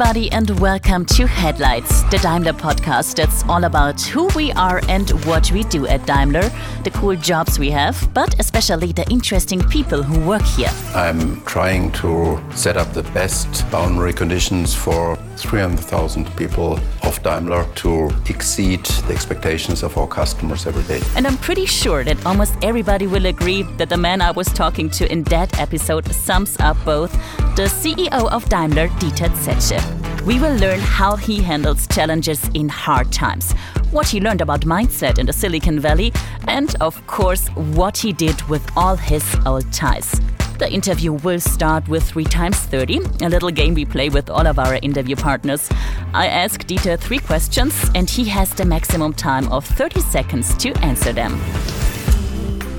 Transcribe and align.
everybody, 0.00 0.32
and 0.32 0.58
welcome 0.60 1.04
to 1.04 1.26
Headlights, 1.26 2.04
the 2.04 2.16
Daimler 2.22 2.54
podcast 2.54 3.16
that's 3.16 3.44
all 3.50 3.64
about 3.64 4.00
who 4.00 4.28
we 4.28 4.50
are 4.52 4.80
and 4.88 5.10
what 5.26 5.52
we 5.52 5.62
do 5.64 5.86
at 5.86 6.06
Daimler, 6.06 6.50
the 6.84 6.90
cool 6.94 7.14
jobs 7.16 7.58
we 7.58 7.70
have, 7.70 8.08
but 8.14 8.34
especially 8.40 8.92
the 8.92 9.06
interesting 9.10 9.60
people 9.68 10.02
who 10.02 10.26
work 10.26 10.40
here. 10.40 10.70
I'm 10.94 11.42
trying 11.42 11.92
to 12.00 12.42
set 12.54 12.78
up 12.78 12.94
the 12.94 13.02
best 13.12 13.70
boundary 13.70 14.14
conditions 14.14 14.74
for 14.74 15.18
300,000 15.42 16.36
people 16.36 16.78
of 17.02 17.22
Daimler 17.22 17.66
to 17.76 18.10
exceed 18.28 18.84
the 19.06 19.12
expectations 19.12 19.82
of 19.82 19.96
our 19.96 20.06
customers 20.06 20.66
every 20.66 20.82
day. 20.84 21.00
And 21.16 21.26
I'm 21.26 21.36
pretty 21.38 21.66
sure 21.66 22.04
that 22.04 22.24
almost 22.26 22.54
everybody 22.62 23.06
will 23.06 23.26
agree 23.26 23.62
that 23.78 23.88
the 23.88 23.96
man 23.96 24.20
I 24.20 24.30
was 24.30 24.46
talking 24.48 24.90
to 24.90 25.10
in 25.10 25.24
that 25.24 25.58
episode 25.58 26.12
sums 26.12 26.56
up 26.60 26.76
both 26.84 27.12
the 27.56 27.64
CEO 27.64 28.30
of 28.30 28.48
Daimler, 28.48 28.88
Dieter 29.00 29.30
Zetsche. 29.44 29.80
We 30.24 30.38
will 30.38 30.56
learn 30.56 30.80
how 30.80 31.16
he 31.16 31.40
handles 31.42 31.86
challenges 31.86 32.48
in 32.54 32.68
hard 32.68 33.10
times, 33.10 33.52
what 33.90 34.06
he 34.06 34.20
learned 34.20 34.42
about 34.42 34.60
mindset 34.60 35.18
in 35.18 35.26
the 35.26 35.32
Silicon 35.32 35.80
Valley, 35.80 36.12
and 36.46 36.74
of 36.80 37.06
course, 37.06 37.48
what 37.48 37.96
he 37.96 38.12
did 38.12 38.40
with 38.42 38.64
all 38.76 38.96
his 38.96 39.24
old 39.46 39.72
ties. 39.72 40.20
The 40.60 40.70
interview 40.70 41.14
will 41.14 41.40
start 41.40 41.88
with 41.88 42.02
3 42.02 42.24
times 42.24 42.58
30, 42.58 42.98
a 43.22 43.30
little 43.30 43.50
game 43.50 43.72
we 43.72 43.86
play 43.86 44.10
with 44.10 44.28
all 44.28 44.46
of 44.46 44.58
our 44.58 44.74
interview 44.82 45.16
partners. 45.16 45.70
I 46.12 46.26
ask 46.26 46.66
Dieter 46.66 46.98
three 46.98 47.18
questions, 47.18 47.72
and 47.94 48.10
he 48.10 48.26
has 48.26 48.52
the 48.52 48.66
maximum 48.66 49.14
time 49.14 49.50
of 49.50 49.64
30 49.64 50.00
seconds 50.00 50.54
to 50.58 50.76
answer 50.84 51.14
them. 51.14 51.38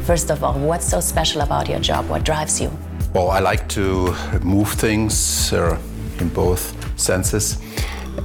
First 0.03 0.29
of 0.29 0.43
all, 0.43 0.59
what's 0.59 0.85
so 0.85 0.99
special 0.99 1.41
about 1.41 1.67
your 1.67 1.79
job? 1.79 2.07
What 2.07 2.23
drives 2.23 2.61
you? 2.61 2.69
Well, 3.15 3.31
I 3.31 3.39
like 3.39 3.67
to 3.69 4.13
move 4.43 4.69
things 4.73 5.51
uh, 5.51 5.75
in 6.19 6.29
both 6.29 6.75
senses, 6.99 7.57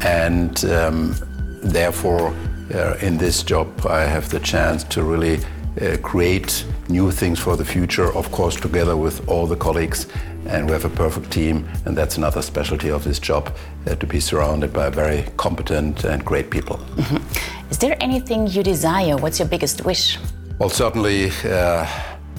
and 0.05 0.63
um, 0.67 1.17
therefore, 1.63 2.35
uh, 2.75 2.99
in 3.01 3.17
this 3.17 3.43
job, 3.43 3.87
I 3.87 4.03
have 4.03 4.29
the 4.29 4.41
chance 4.41 4.85
to 4.85 5.03
really 5.03 5.39
uh, 5.81 5.97
create 6.03 6.67
new 6.89 7.11
things 7.11 7.39
for 7.39 7.57
the 7.57 7.65
future, 7.65 8.13
of 8.15 8.31
course, 8.31 8.57
together 8.57 8.97
with 8.97 9.29
all 9.29 9.47
the 9.47 9.57
colleagues. 9.57 10.07
And 10.47 10.67
we 10.67 10.73
have 10.73 10.85
a 10.85 10.91
perfect 10.91 11.31
team, 11.31 11.69
and 11.85 11.97
that's 11.97 12.17
another 12.17 12.43
specialty 12.43 12.91
of 12.91 13.03
this 13.03 13.19
job 13.19 13.55
uh, 13.87 13.97
to 13.97 14.07
be 14.07 14.21
surrounded 14.21 14.73
by 14.73 14.91
very 14.91 15.25
competent 15.37 16.05
and 16.05 16.25
great 16.25 16.51
people. 16.51 16.77
Mm-hmm. 16.77 17.71
Is 17.71 17.79
there 17.79 17.97
anything 18.01 18.47
you 18.47 18.63
desire? 18.63 19.17
What's 19.17 19.39
your 19.39 19.49
biggest 19.49 19.85
wish? 19.85 20.19
Well, 20.59 20.69
certainly 20.71 21.31
uh, 21.45 21.87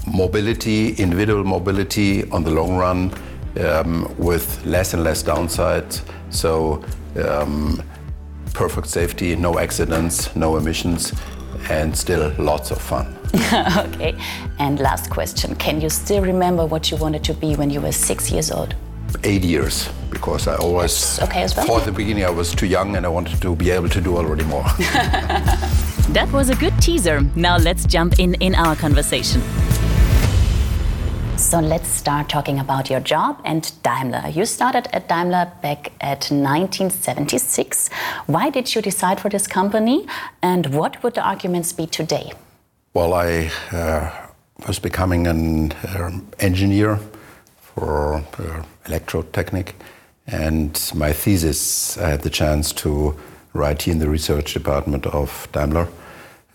mobility, 0.05 0.93
individual 0.93 1.43
mobility 1.43 2.29
on 2.31 2.43
the 2.43 2.51
long 2.51 2.77
run, 2.77 3.13
um, 3.59 4.13
with 4.17 4.65
less 4.65 4.93
and 4.93 5.03
less 5.03 5.21
downsides. 5.23 6.01
So, 6.29 6.83
um, 7.23 7.83
perfect 8.53 8.87
safety, 8.87 9.35
no 9.35 9.59
accidents, 9.59 10.35
no 10.35 10.57
emissions, 10.57 11.13
and 11.69 11.95
still 11.95 12.33
lots 12.37 12.71
of 12.71 12.81
fun. 12.81 13.13
okay. 13.77 14.15
And 14.59 14.79
last 14.79 15.09
question 15.09 15.55
Can 15.55 15.81
you 15.81 15.89
still 15.89 16.21
remember 16.23 16.65
what 16.65 16.91
you 16.91 16.97
wanted 16.97 17.23
to 17.25 17.33
be 17.33 17.55
when 17.55 17.69
you 17.69 17.81
were 17.81 17.91
six 17.91 18.31
years 18.31 18.51
old? 18.51 18.75
Eight 19.23 19.43
years, 19.43 19.89
because 20.09 20.47
I 20.47 20.55
always 20.55 21.19
okay 21.21 21.43
as 21.43 21.55
well. 21.55 21.65
thought 21.65 21.79
at 21.81 21.85
the 21.85 21.91
beginning 21.91 22.25
I 22.25 22.29
was 22.29 22.53
too 22.53 22.65
young 22.65 22.95
and 22.95 23.05
I 23.05 23.09
wanted 23.09 23.41
to 23.41 23.55
be 23.55 23.71
able 23.71 23.89
to 23.89 24.01
do 24.01 24.17
already 24.17 24.43
more. 24.43 24.63
that 26.09 26.29
was 26.33 26.49
a 26.49 26.55
good 26.55 26.77
teaser. 26.81 27.21
Now 27.35 27.57
let's 27.57 27.85
jump 27.85 28.19
in 28.19 28.33
in 28.35 28.53
our 28.55 28.75
conversation. 28.75 29.41
So 31.37 31.59
let's 31.59 31.87
start 31.87 32.29
talking 32.29 32.57
about 32.57 32.89
your 32.89 32.99
job 32.99 33.39
and 33.45 33.71
Daimler. 33.83 34.27
You 34.27 34.43
started 34.45 34.87
at 34.91 35.07
Daimler 35.07 35.51
back 35.61 35.91
at 36.01 36.31
1976. 36.31 37.89
Why 38.25 38.49
did 38.49 38.73
you 38.73 38.81
decide 38.81 39.19
for 39.19 39.29
this 39.29 39.45
company 39.45 40.07
and 40.41 40.73
what 40.73 41.03
would 41.03 41.13
the 41.13 41.21
arguments 41.21 41.73
be 41.73 41.85
today? 41.85 42.33
Well, 42.95 43.13
I 43.13 43.51
uh, 43.71 44.09
was 44.67 44.79
becoming 44.79 45.27
an 45.27 45.73
uh, 45.73 46.09
engineer 46.39 46.99
for 47.61 48.15
uh, 48.15 48.63
electrotechnic, 48.85 49.73
and 50.25 50.91
my 50.95 51.13
thesis 51.13 51.99
I 51.99 52.09
had 52.09 52.21
the 52.23 52.31
chance 52.31 52.73
to 52.81 53.15
write 53.53 53.83
here 53.83 53.93
in 53.93 53.99
the 53.99 54.09
research 54.09 54.55
department 54.55 55.05
of 55.05 55.47
Daimler. 55.51 55.87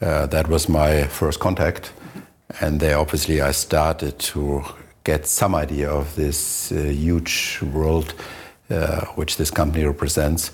Uh, 0.01 0.27
that 0.27 0.49
was 0.49 0.69
my 0.69 1.05
first 1.05 1.39
contact, 1.39 1.93
and 2.61 2.81
there 2.81 2.99
obviously 2.99 3.41
I 3.41 3.53
started 3.53 4.19
to 4.19 4.63
get 5.05 5.27
some 5.27 5.55
idea 5.55 5.91
of 5.91 6.15
this 6.15 6.71
uh, 6.73 6.77
huge 6.77 7.59
world 7.73 8.15
uh, 8.71 9.07
which 9.17 9.37
this 9.37 9.51
company 9.51 9.85
represents, 9.85 10.53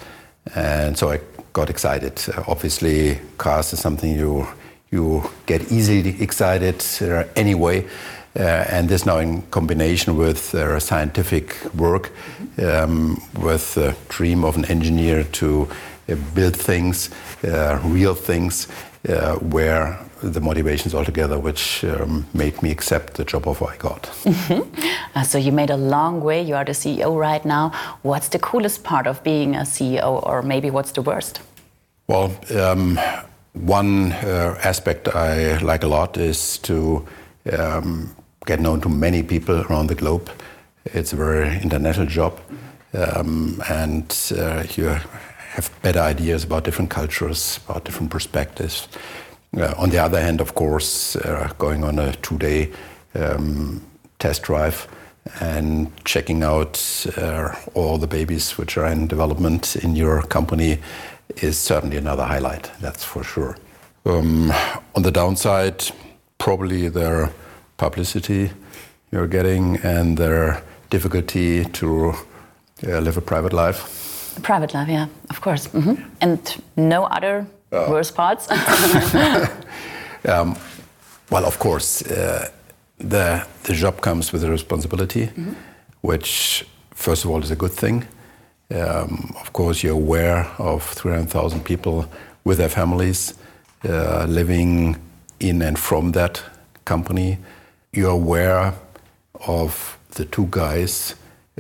and 0.55 0.97
so 0.97 1.11
I 1.11 1.21
got 1.53 1.71
excited. 1.71 2.21
obviously, 2.47 3.19
cars 3.37 3.73
is 3.73 3.81
something 3.81 4.13
you 4.17 4.47
you 4.91 5.23
get 5.47 5.71
easily 5.71 6.21
excited 6.23 6.83
uh, 7.03 7.25
anyway. 7.37 7.87
Uh, 8.39 8.65
and 8.71 8.89
this 8.89 9.05
now 9.05 9.19
in 9.19 9.43
combination 9.51 10.17
with 10.17 10.55
uh, 10.55 10.79
scientific 10.79 11.57
work, 11.75 12.13
um, 12.63 13.21
with 13.41 13.75
the 13.75 13.97
dream 14.09 14.45
of 14.45 14.57
an 14.57 14.65
engineer 14.67 15.25
to 15.25 15.69
uh, 16.09 16.15
build 16.35 16.55
things, 16.55 17.11
uh, 17.45 17.81
real 17.83 18.15
things, 18.15 18.69
uh, 19.09 19.35
where 19.37 19.99
the 20.23 20.41
motivations 20.41 20.95
altogether, 20.95 21.39
which 21.39 21.85
um, 21.85 22.27
made 22.35 22.63
me 22.63 22.71
accept 22.71 23.15
the 23.15 23.25
job 23.25 23.47
offer 23.47 23.67
I 23.67 23.77
got. 23.77 24.03
Mm-hmm. 24.25 25.23
so 25.23 25.39
you 25.39 25.53
made 25.53 25.71
a 25.71 25.77
long 25.77 26.21
way. 26.21 26.43
You 26.43 26.55
are 26.55 26.65
the 26.65 26.73
CEO 26.73 27.19
right 27.19 27.45
now. 27.45 27.73
What's 28.03 28.29
the 28.29 28.39
coolest 28.39 28.85
part 28.85 29.07
of 29.07 29.23
being 29.23 29.55
a 29.57 29.61
CEO, 29.61 30.27
or 30.27 30.43
maybe 30.43 30.71
what's 30.71 30.93
the 30.93 31.03
worst? 31.03 31.41
Well. 32.07 32.33
Um, 32.55 32.99
one 33.55 34.13
uh, 34.13 34.59
aspect 34.63 35.09
I 35.09 35.59
like 35.59 35.83
a 35.83 35.89
lot 35.89 36.17
is 36.17 36.59
to 36.59 37.07
um, 37.53 38.15
get 38.47 38.61
known 38.61 38.81
to 38.83 38.89
many 38.89 39.23
people 39.23 39.63
around 39.63 39.89
the 39.89 39.95
globe. 39.95 40.31
It's 40.85 41.13
a 41.13 41.17
very 41.17 41.59
international 41.61 42.07
job, 42.07 42.41
um, 42.95 43.63
and 43.69 44.17
uh, 44.37 44.65
you 44.77 44.85
have 44.85 45.71
better 45.83 46.01
ideas 46.01 46.45
about 46.45 46.65
different 46.65 46.91
cultures, 46.91 47.61
about 47.69 47.85
different 47.85 48.11
perspectives. 48.11 48.89
Uh, 49.57 49.75
on 49.77 49.91
the 49.91 49.99
other 49.99 50.21
hand, 50.21 50.41
of 50.41 50.55
course, 50.55 51.17
uh, 51.17 51.53
going 51.59 51.85
on 51.85 51.99
a 51.99 52.13
two 52.17 52.39
day 52.39 52.71
um, 53.15 53.81
test 54.19 54.43
drive 54.43 54.87
and 55.41 55.91
checking 56.05 56.43
out 56.43 57.07
uh, 57.17 57.55
all 57.75 57.99
the 57.99 58.07
babies 58.07 58.59
which 58.59 58.77
are 58.77 58.87
in 58.87 59.07
development 59.07 59.77
in 59.77 59.97
your 59.97 60.23
company 60.23 60.79
is 61.43 61.59
certainly 61.59 61.97
another 61.97 62.25
highlight, 62.25 62.71
that's 62.81 63.05
for 63.05 63.23
sure. 63.23 63.57
Um, 64.05 64.53
on 64.95 65.03
the 65.03 65.11
downside, 65.11 65.85
probably 66.39 66.89
their 66.89 67.31
publicity 67.77 68.51
you're 69.11 69.27
getting 69.27 69.77
and 69.79 70.17
their 70.17 70.63
difficulty 70.91 71.65
to 71.65 72.15
uh, 72.87 72.99
live 73.01 73.17
a 73.17 73.21
private 73.21 73.53
life. 73.53 74.39
Private 74.43 74.75
life, 74.75 74.89
yeah, 74.89 75.07
of 75.31 75.41
course. 75.41 75.69
Mm 75.73 75.83
-hmm. 75.83 75.97
And 76.21 76.59
no 76.75 77.05
other 77.05 77.47
uh, 77.73 77.87
worse 77.89 78.11
parts? 78.11 78.51
um, 80.29 80.57
well, 81.31 81.45
of 81.45 81.59
course, 81.59 82.03
uh, 82.03 82.49
the, 82.99 83.47
the 83.65 83.75
job 83.75 84.01
comes 84.01 84.33
with 84.33 84.45
a 84.45 84.51
responsibility, 84.51 85.31
mm 85.37 85.45
-hmm. 85.45 85.55
which, 86.01 86.65
first 86.95 87.25
of 87.25 87.31
all, 87.31 87.43
is 87.43 87.51
a 87.51 87.57
good 87.57 87.77
thing. 87.77 88.07
Um, 88.71 89.35
of 89.41 89.51
course, 89.53 89.87
you're 89.87 90.03
aware 90.03 90.47
of 90.59 90.95
300,000 90.95 91.63
people 91.63 92.05
with 92.45 92.59
their 92.59 92.69
families 92.69 93.35
uh, 93.85 94.27
living 94.29 94.97
in 95.39 95.63
and 95.63 95.79
from 95.79 96.13
that 96.13 96.43
company. 96.85 97.39
You're 97.93 98.11
aware 98.11 98.73
of 99.47 99.99
the 100.11 100.25
two 100.25 100.49
guys, 100.51 101.15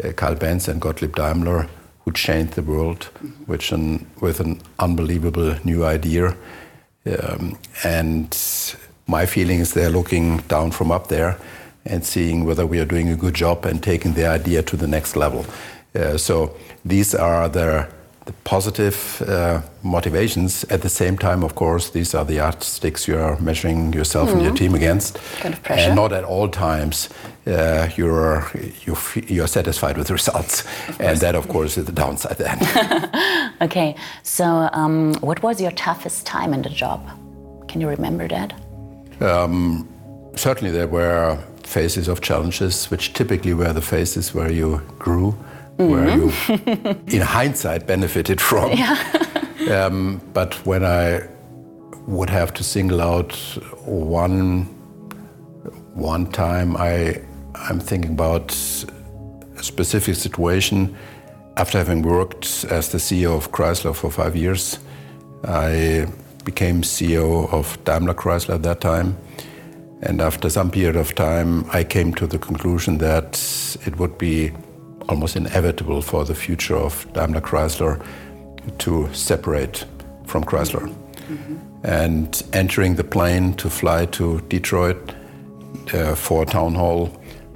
uh, 0.04 0.12
Carl 0.12 0.34
Benz 0.34 0.68
and 0.68 0.80
Gottlieb 0.80 1.14
Daimler, 1.14 1.68
who 2.08 2.12
changed 2.12 2.54
the 2.54 2.62
world 2.62 3.04
which 3.46 3.70
an, 3.70 4.06
with 4.20 4.40
an 4.40 4.58
unbelievable 4.78 5.54
new 5.62 5.84
idea. 5.84 6.34
Um, 7.04 7.58
and 7.84 8.34
my 9.06 9.26
feeling 9.26 9.60
is 9.60 9.74
they're 9.74 9.90
looking 9.90 10.38
down 10.48 10.70
from 10.70 10.90
up 10.90 11.08
there 11.08 11.38
and 11.84 12.04
seeing 12.04 12.46
whether 12.46 12.66
we 12.66 12.80
are 12.80 12.86
doing 12.86 13.10
a 13.10 13.16
good 13.16 13.34
job 13.34 13.66
and 13.66 13.82
taking 13.82 14.14
the 14.14 14.26
idea 14.26 14.62
to 14.62 14.76
the 14.76 14.86
next 14.86 15.16
level. 15.16 15.44
Uh, 15.94 16.16
so 16.16 16.56
these 16.82 17.14
are 17.14 17.48
the, 17.48 17.86
the 18.28 18.34
positive 18.44 19.22
uh, 19.26 19.62
motivations. 19.82 20.64
At 20.64 20.82
the 20.82 20.88
same 20.88 21.16
time, 21.16 21.42
of 21.42 21.54
course, 21.54 21.90
these 21.90 22.14
are 22.14 22.26
the 22.26 22.34
yardsticks 22.34 23.08
you 23.08 23.16
are 23.18 23.40
measuring 23.40 23.94
yourself 23.94 24.28
mm. 24.28 24.32
and 24.34 24.42
your 24.42 24.50
mm-hmm. 24.50 24.64
team 24.64 24.74
against. 24.74 25.18
Kind 25.40 25.54
of 25.54 25.62
pressure. 25.62 25.88
And 25.88 25.96
not 25.96 26.12
at 26.12 26.24
all 26.24 26.48
times 26.48 27.08
uh, 27.46 27.88
you're 27.96 28.46
you 28.84 28.94
you're 29.26 29.46
satisfied 29.46 29.96
with 29.96 30.08
the 30.08 30.12
results, 30.12 30.64
and 31.00 31.18
that, 31.20 31.34
of 31.34 31.48
course, 31.48 31.78
is 31.78 31.86
the 31.86 31.92
downside 31.92 32.36
then. 32.36 32.58
okay, 33.62 33.96
so 34.22 34.68
um, 34.72 35.14
what 35.20 35.42
was 35.42 35.60
your 35.60 35.72
toughest 35.72 36.26
time 36.26 36.52
in 36.52 36.60
the 36.62 36.70
job? 36.82 37.00
Can 37.68 37.80
you 37.80 37.88
remember 37.88 38.28
that? 38.28 38.52
Um, 39.20 39.88
certainly, 40.36 40.70
there 40.70 40.88
were 40.88 41.38
phases 41.64 42.08
of 42.08 42.20
challenges, 42.20 42.90
which 42.90 43.14
typically 43.14 43.54
were 43.54 43.72
the 43.72 43.82
phases 43.82 44.34
where 44.34 44.52
you 44.52 44.82
grew 44.98 45.34
mm-hmm. 45.78 45.90
where 45.90 46.16
you, 46.16 47.00
in 47.16 47.22
hindsight, 47.22 47.86
benefited 47.86 48.40
from. 48.40 48.72
Yeah. 48.72 48.96
um, 49.70 50.20
but 50.32 50.54
when 50.66 50.84
I 50.84 51.26
would 52.06 52.30
have 52.30 52.52
to 52.54 52.64
single 52.64 53.00
out 53.00 53.32
one 53.84 54.64
one 55.94 56.26
time, 56.26 56.76
I 56.76 57.20
I'm 57.54 57.80
thinking 57.80 58.12
about 58.12 58.52
a 59.56 59.62
specific 59.62 60.14
situation. 60.14 60.96
After 61.56 61.78
having 61.78 62.02
worked 62.02 62.64
as 62.70 62.92
the 62.92 62.98
CEO 62.98 63.36
of 63.36 63.50
Chrysler 63.50 63.94
for 63.94 64.10
five 64.10 64.36
years, 64.36 64.78
I 65.44 66.06
became 66.44 66.82
CEO 66.82 67.52
of 67.52 67.76
Daimler 67.84 68.14
Chrysler 68.14 68.54
at 68.54 68.62
that 68.62 68.80
time. 68.80 69.16
And 70.02 70.20
after 70.20 70.48
some 70.48 70.70
period 70.70 70.94
of 70.94 71.16
time, 71.16 71.68
I 71.72 71.82
came 71.82 72.14
to 72.14 72.26
the 72.28 72.38
conclusion 72.38 72.98
that 72.98 73.36
it 73.84 73.98
would 73.98 74.16
be 74.16 74.52
almost 75.08 75.36
inevitable 75.36 76.02
for 76.02 76.24
the 76.24 76.34
future 76.34 76.76
of 76.76 77.06
Daimler 77.12 77.40
Chrysler 77.40 78.04
to 78.78 79.08
separate 79.12 79.84
from 80.26 80.44
Chrysler. 80.44 80.88
Mm-hmm. 81.28 81.56
And 81.84 82.42
entering 82.52 82.96
the 82.96 83.04
plane 83.04 83.54
to 83.54 83.70
fly 83.70 84.06
to 84.06 84.40
Detroit 84.48 85.14
uh, 85.94 86.14
for 86.14 86.42
a 86.42 86.46
town 86.46 86.74
hall 86.74 87.10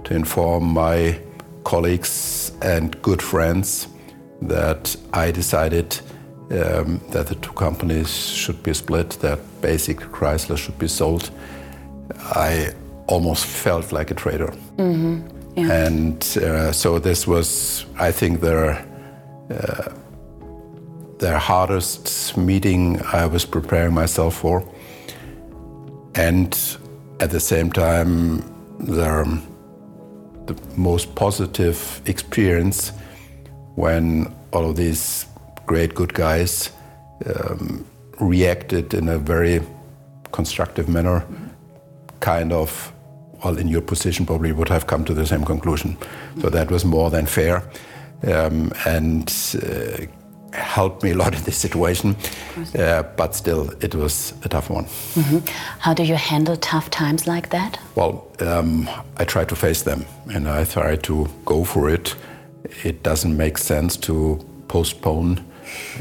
to 0.05 0.15
inform 0.15 0.65
my 0.65 1.19
colleagues 1.65 2.53
and 2.63 3.01
good 3.03 3.23
friends 3.23 3.89
that 4.43 4.97
I 5.13 5.31
decided 5.31 6.01
um, 6.51 7.01
that 7.11 7.27
the 7.29 7.37
two 7.37 7.53
companies 7.53 8.11
should 8.11 8.63
be 8.63 8.75
split, 8.75 9.11
that 9.21 9.39
basic 9.61 9.99
Chrysler 9.99 10.57
should 10.57 10.79
be 10.79 10.89
sold. 10.89 11.31
I 12.35 12.75
almost 13.07 13.47
felt 13.47 13.93
like 13.93 14.11
a 14.11 14.15
traitor. 14.15 14.53
Mm-hmm. 14.77 15.32
Yeah. 15.57 15.71
And 15.71 16.23
uh, 16.39 16.73
so 16.73 16.99
this 16.99 17.27
was, 17.27 17.85
I 17.99 18.11
think, 18.11 18.41
their, 18.41 18.87
uh, 19.51 19.93
their 21.19 21.39
hardest 21.39 22.37
meeting 22.37 23.01
I 23.13 23.27
was 23.27 23.45
preparing 23.45 23.95
myself 23.95 24.37
for. 24.37 24.67
And 26.15 26.59
at 27.21 27.31
the 27.31 27.41
same 27.41 27.71
time, 27.71 28.43
their 28.79 29.25
the 30.47 30.57
most 30.77 31.15
positive 31.15 32.01
experience 32.07 32.93
when 33.77 34.35
all 34.53 34.69
of 34.71 34.77
these 34.77 35.27
great 35.67 35.95
good 35.95 36.13
guys 36.15 36.71
um, 37.27 37.85
reacted 38.21 38.95
in 38.95 39.09
a 39.09 39.19
very 39.19 39.61
constructive 40.33 40.89
manner, 40.89 41.25
kind 42.21 42.53
of, 42.53 42.93
well, 43.45 43.59
in 43.59 43.69
your 43.69 43.83
position, 43.83 44.27
probably 44.27 44.53
would 44.53 44.69
have 44.69 44.87
come 44.87 45.05
to 45.05 45.15
the 45.15 45.27
same 45.27 45.45
conclusion. 45.45 45.97
So 46.41 46.51
that 46.51 46.71
was 46.71 46.85
more 46.85 47.11
than 47.11 47.27
fair. 47.27 47.63
Um, 48.25 48.73
and 48.87 49.33
uh, 49.63 50.07
helped 50.53 51.03
me 51.03 51.11
a 51.11 51.15
lot 51.15 51.35
in 51.39 51.43
this 51.43 51.57
situation. 51.57 52.17
Uh, 52.79 53.03
but 53.17 53.35
still, 53.35 53.71
it 53.81 53.95
was 53.95 54.35
a 54.45 54.49
tough 54.49 54.71
one. 54.71 54.87
Mm 55.15 55.23
-hmm. 55.23 55.43
How 55.79 55.95
do 55.95 56.03
you 56.03 56.17
handle 56.17 56.57
tough 56.57 56.89
times 56.89 57.25
like 57.25 57.49
that? 57.49 57.79
Well, 57.95 58.23
um, 58.41 58.89
I 59.21 59.25
try 59.25 59.45
to 59.45 59.57
face 59.57 59.83
them 59.83 60.05
and 60.35 60.47
I 60.47 60.65
try 60.73 60.97
to 60.97 61.27
go 61.45 61.65
for 61.65 61.91
it. 61.91 62.17
It 62.85 63.05
doesn't 63.05 63.37
make 63.37 63.59
sense 63.59 63.99
to 63.99 64.39
postpone 64.67 65.37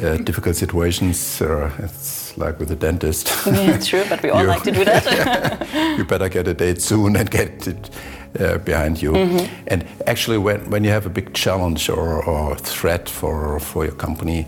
uh, 0.03 0.17
difficult 0.23 0.55
situations. 0.57 1.41
Uh, 1.41 1.69
it's 2.31 2.37
like 2.37 2.59
with 2.59 2.71
a 2.71 2.75
dentist. 2.75 3.29
Yeah, 3.45 3.77
true, 3.77 4.05
but 4.07 4.23
we 4.23 4.29
all 4.29 4.41
you, 4.41 4.47
like 4.47 4.63
to 4.63 4.71
do 4.71 4.85
that. 4.85 5.97
you 5.97 6.05
better 6.05 6.29
get 6.29 6.47
a 6.47 6.53
date 6.53 6.81
soon 6.81 7.15
and 7.15 7.29
get 7.29 7.67
it 7.67 7.89
uh, 8.39 8.57
behind 8.59 9.01
you. 9.01 9.11
Mm-hmm. 9.11 9.65
And 9.67 9.85
actually, 10.07 10.37
when, 10.37 10.69
when 10.69 10.83
you 10.83 10.89
have 10.91 11.05
a 11.05 11.09
big 11.09 11.33
challenge 11.33 11.89
or, 11.89 12.23
or 12.23 12.55
threat 12.55 13.09
for, 13.09 13.59
for 13.59 13.85
your 13.85 13.95
company, 13.95 14.47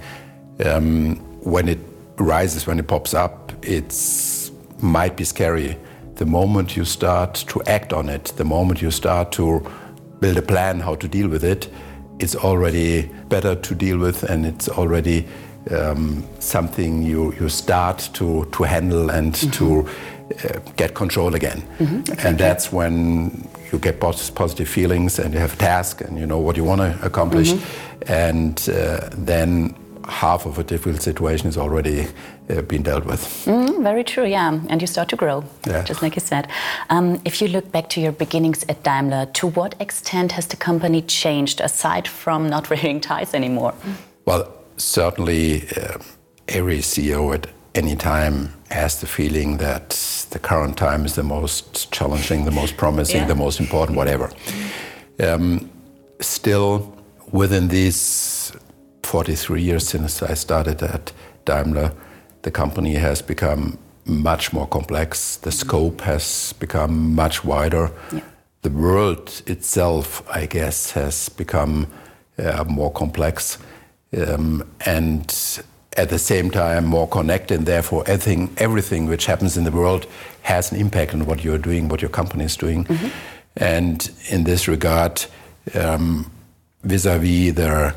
um, 0.66 1.16
when 1.44 1.68
it 1.68 1.80
rises, 2.18 2.68
when 2.68 2.80
it 2.80 2.88
pops 2.88 3.14
up, 3.14 3.52
it 3.62 3.94
might 4.82 5.18
be 5.18 5.24
scary. 5.24 5.78
The 6.16 6.26
moment 6.26 6.78
you 6.78 6.86
start 6.86 7.34
to 7.48 7.62
act 7.64 7.92
on 7.92 8.08
it, 8.08 8.26
the 8.38 8.46
moment 8.46 8.82
you 8.82 8.92
start 8.92 9.32
to 9.34 9.70
build 10.20 10.38
a 10.38 10.42
plan 10.42 10.80
how 10.80 10.96
to 10.96 11.08
deal 11.08 11.28
with 11.28 11.44
it, 11.44 11.70
it's 12.20 12.36
already 12.36 13.10
better 13.28 13.56
to 13.56 13.76
deal 13.76 13.98
with 13.98 14.24
and 14.24 14.46
it's 14.46 14.70
already 14.70 15.28
um, 15.72 16.24
something 16.40 17.04
you, 17.04 17.34
you 17.34 17.50
start 17.50 18.10
to, 18.14 18.46
to 18.52 18.64
handle 18.64 19.10
and 19.10 19.34
mm-hmm. 19.34 19.52
to 19.52 19.88
uh, 20.50 20.60
get 20.76 20.94
control 20.94 21.36
again. 21.36 21.62
Mm-hmm. 21.80 22.00
Exactly. 22.00 22.30
And 22.30 22.38
that's 22.38 22.72
when 22.72 23.48
you 23.72 23.80
get 23.80 24.00
positive 24.00 24.68
feelings 24.68 25.20
and 25.20 25.34
you 25.34 25.40
have 25.40 25.54
a 25.54 25.58
task 25.58 26.02
and 26.02 26.18
you 26.20 26.26
know 26.26 26.40
what 26.40 26.58
you 26.58 26.64
want 26.64 26.82
to 26.82 27.06
accomplish. 27.06 27.54
Mm-hmm. 27.54 28.12
And 28.12 28.70
uh, 28.70 29.10
then 29.14 29.76
half 30.08 30.46
of 30.46 30.60
a 30.60 30.64
difficult 30.64 31.02
situation 31.02 31.48
is 31.48 31.58
already 31.58 32.08
uh, 32.50 32.62
been 32.62 32.84
dealt 32.84 33.06
with. 33.06 33.22
Mm, 33.46 33.84
very 33.84 34.04
true, 34.04 34.26
yeah. 34.26 34.60
And 34.70 34.82
you 34.82 34.88
start 34.88 35.10
to 35.10 35.16
grow, 35.16 35.44
yeah. 35.66 35.84
just 35.84 36.02
like 36.02 36.16
you 36.16 36.22
said. 36.22 36.48
Um, 36.90 37.22
if 37.26 37.42
you 37.42 37.48
look 37.48 37.72
back 37.72 37.90
to 37.90 38.02
your 38.02 38.12
beginnings 38.12 38.66
at 38.68 38.84
Daimler, 38.84 39.28
to 39.28 39.48
what 39.48 39.76
extent 39.80 40.34
has 40.34 40.48
the 40.48 40.58
company 40.58 41.02
changed 41.02 41.62
aside 41.62 42.08
from 42.08 42.50
not 42.50 42.70
wearing 42.70 43.00
ties 43.00 43.34
anymore? 43.34 43.74
Well, 44.26 44.54
certainly 44.78 45.68
uh, 45.78 45.98
every 46.48 46.80
CEO 46.80 47.34
at 47.34 47.48
any 47.76 47.96
time 47.96 48.54
has 48.70 49.00
the 49.00 49.08
feeling 49.08 49.58
that 49.58 49.90
the 50.32 50.40
current 50.40 50.78
time 50.78 51.06
is 51.06 51.16
the 51.16 51.24
most 51.24 51.92
challenging, 51.92 52.46
the 52.46 52.52
most 52.52 52.78
promising, 52.78 53.22
yeah. 53.22 53.28
the 53.28 53.36
most 53.36 53.60
important, 53.60 53.98
whatever. 53.98 54.32
Um, 55.20 55.70
still, 56.20 56.96
within 57.32 57.68
these 57.68 58.52
43 59.04 59.62
years 59.62 59.88
since 59.88 60.22
I 60.22 60.34
started 60.34 60.82
at 60.82 61.12
Daimler, 61.46 61.94
the 62.44 62.52
company 62.52 62.96
has 62.96 63.22
become 63.22 63.78
much 64.06 64.54
more 64.54 64.68
complex. 64.68 65.38
The 65.38 65.52
scope 65.52 66.02
has 66.02 66.54
become 66.60 67.16
much 67.16 67.44
wider. 67.44 67.92
Yeah. 68.12 68.22
The 68.62 68.70
world 68.70 69.42
itself, 69.46 70.24
I 70.30 70.46
guess, 70.46 70.92
has 70.92 71.30
become 71.30 71.88
uh, 72.38 72.64
more 72.68 72.92
complex. 72.92 73.58
Um, 74.16 74.64
and 74.86 75.64
at 75.98 76.10
the 76.10 76.20
same 76.20 76.50
time 76.52 76.86
more 76.86 77.08
connected, 77.08 77.60
and 77.60 77.66
therefore 77.68 78.04
everything, 78.08 78.50
everything 78.58 79.08
which 79.08 79.26
happens 79.26 79.58
in 79.58 79.64
the 79.64 79.72
world 79.72 80.08
has 80.42 80.72
an 80.72 80.80
impact 80.80 81.14
on 81.14 81.26
what 81.26 81.44
you're 81.44 81.58
doing, 81.58 81.90
what 81.90 82.02
your 82.02 82.10
company 82.10 82.46
is 82.46 82.58
doing. 82.58 82.86
Mm-hmm. 82.86 83.08
And 83.58 84.12
in 84.30 84.44
this 84.44 84.68
regard, 84.68 85.26
um, 85.76 86.32
vis-a-vis 86.84 87.54
the 87.54 87.96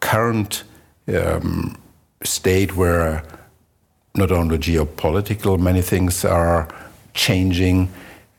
current 0.00 0.64
um, 1.08 1.76
state 2.22 2.76
where 2.76 3.24
not 4.14 4.30
only 4.30 4.58
geopolitical, 4.58 5.58
many 5.58 5.82
things 5.82 6.24
are 6.24 6.68
changing, 7.14 7.90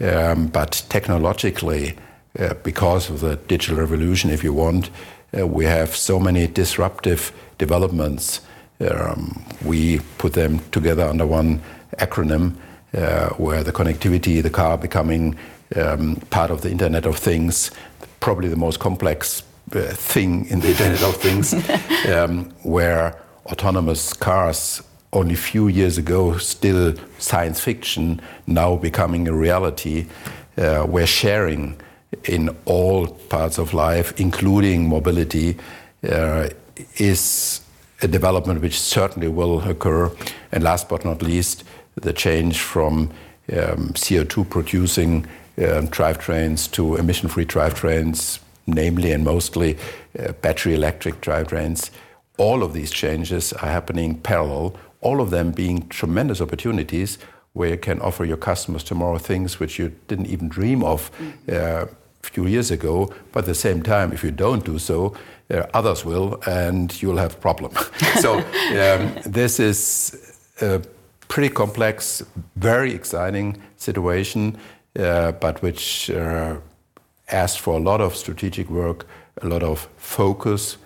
um, 0.02 0.48
but 0.48 0.84
technologically, 0.90 1.96
uh, 2.40 2.54
because 2.64 3.10
of 3.10 3.20
the 3.20 3.36
digital 3.36 3.78
revolution, 3.78 4.30
if 4.30 4.44
you 4.44 4.54
want, 4.54 4.90
uh, 5.38 5.48
we 5.48 5.66
have 5.66 5.96
so 5.96 6.20
many 6.20 6.48
disruptive 6.48 7.32
developments. 7.58 8.42
Um, 8.80 9.44
we 9.64 10.00
put 10.18 10.34
them 10.34 10.60
together 10.72 11.04
under 11.04 11.26
one 11.26 11.62
acronym 11.98 12.56
uh, 12.94 13.30
where 13.30 13.64
the 13.64 13.72
connectivity, 13.72 14.42
the 14.42 14.50
car 14.50 14.78
becoming 14.78 15.36
um, 15.76 16.18
part 16.30 16.52
of 16.52 16.62
the 16.62 16.70
Internet 16.70 17.06
of 17.06 17.18
Things, 17.18 17.72
probably 18.20 18.50
the 18.50 18.56
most 18.56 18.80
complex 18.80 19.44
uh, 19.74 19.82
thing 19.94 20.46
in 20.48 20.60
the 20.60 20.70
Internet 20.70 21.04
of 21.04 21.16
Things, 21.18 21.54
um, 22.08 22.52
where 22.64 23.18
autonomous 23.48 24.14
cars 24.14 24.82
only 25.12 25.34
a 25.34 25.38
few 25.38 25.68
years 25.68 25.98
ago 25.98 26.38
still 26.38 26.96
science 27.20 27.60
fiction, 27.60 28.22
now 28.48 28.76
becoming 28.76 29.28
a 29.28 29.34
reality, 29.34 30.08
uh, 30.58 30.84
where 30.84 31.08
sharing 31.08 31.80
in 32.26 32.56
all 32.66 33.08
parts 33.08 33.58
of 33.58 33.74
life, 33.74 34.14
including 34.20 34.90
mobility, 34.90 35.58
uh, 36.10 36.50
is 36.98 37.62
a 38.02 38.08
development 38.08 38.62
which 38.62 38.80
certainly 38.80 39.28
will 39.28 39.62
occur. 39.62 40.12
And 40.52 40.64
last 40.64 40.90
but 40.90 41.06
not 41.06 41.22
least, 41.22 41.64
the 41.96 42.14
change 42.14 42.60
from 42.60 43.12
um, 43.52 43.94
CO2 43.94 44.50
producing 44.50 45.26
um, 45.58 45.88
drivetrains 45.88 46.70
to 46.72 46.96
emission 46.96 47.30
free 47.30 47.46
drivetrains, 47.46 48.40
namely 48.66 49.12
and 49.12 49.24
mostly 49.24 49.78
uh, 50.20 50.32
battery 50.34 50.74
electric 50.74 51.22
drivetrains. 51.22 51.90
All 52.38 52.64
of 52.64 52.74
these 52.74 52.92
changes 52.92 53.54
are 53.54 53.70
happening 53.70 54.20
parallel, 54.20 54.76
all 55.02 55.22
of 55.22 55.30
them 55.30 55.52
being 55.52 55.88
tremendous 55.90 56.42
opportunities 56.42 57.18
where 57.54 57.70
you 57.70 57.78
can 57.78 58.02
offer 58.02 58.26
your 58.26 58.38
customers 58.38 58.84
tomorrow 58.84 59.20
things 59.20 59.60
which 59.60 59.78
you 59.78 59.94
didn't 60.08 60.26
even 60.26 60.50
dream 60.50 60.84
of 60.84 61.12
uh, 61.52 61.86
a 61.86 61.88
few 62.24 62.48
years 62.48 62.72
ago. 62.72 63.14
But 63.32 63.40
at 63.40 63.46
the 63.46 63.56
same 63.56 63.84
time, 63.84 64.12
if 64.14 64.24
you 64.24 64.32
don't 64.32 64.66
do 64.66 64.80
so, 64.80 65.16
uh, 65.52 65.66
others 65.74 66.06
will, 66.06 66.42
and 66.46 67.02
you'll 67.02 67.18
have 67.18 67.34
a 67.34 67.38
problem. 67.38 67.74
so 68.22 68.40
um, 68.40 69.16
this 69.26 69.60
is 69.60 70.40
a 70.62 70.82
pretty 71.28 71.50
complex, 71.50 72.24
very 72.56 72.94
exciting 72.94 73.62
situation, 73.78 74.58
uh, 74.98 75.32
but 75.34 75.62
which 75.62 76.10
uh, 76.10 76.58
asked 77.32 77.60
for 77.60 77.78
a 77.78 77.82
lot 77.82 78.02
of 78.02 78.16
strategic 78.16 78.70
work, 78.70 79.06
a 79.42 79.48
lot 79.48 79.64
of 79.64 79.88
focus, 79.98 80.78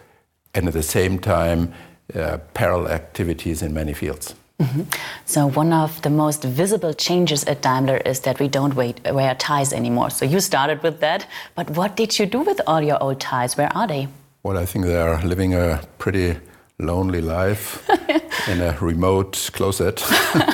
and 0.53 0.67
at 0.67 0.73
the 0.73 0.83
same 0.83 1.19
time, 1.19 1.73
uh, 2.15 2.37
parallel 2.53 2.91
activities 2.91 3.61
in 3.61 3.73
many 3.73 3.93
fields. 3.93 4.33
Mm 4.59 4.67
-hmm. 4.67 4.85
So, 5.25 5.51
one 5.55 5.75
of 5.83 5.99
the 5.99 6.09
most 6.09 6.43
visible 6.43 6.93
changes 6.93 7.45
at 7.45 7.61
Daimler 7.61 7.97
is 7.97 8.19
that 8.19 8.39
we 8.39 8.49
don't 8.49 8.73
wait, 8.73 8.97
wear 9.13 9.35
ties 9.35 9.73
anymore. 9.73 10.09
So, 10.09 10.25
you 10.25 10.39
started 10.39 10.81
with 10.81 10.99
that, 10.99 11.27
but 11.55 11.69
what 11.75 11.95
did 11.95 12.17
you 12.17 12.29
do 12.29 12.43
with 12.43 12.61
all 12.65 12.83
your 12.83 12.97
old 13.03 13.19
ties? 13.19 13.55
Where 13.55 13.71
are 13.75 13.87
they? 13.87 14.07
Well, 14.41 14.63
I 14.63 14.65
think 14.65 14.85
they 14.85 14.97
are 14.97 15.27
living 15.27 15.53
a 15.53 15.79
pretty 15.97 16.37
lonely 16.79 17.21
life 17.21 17.79
in 18.51 18.61
a 18.61 18.75
remote 18.79 19.49
closet. 19.51 20.05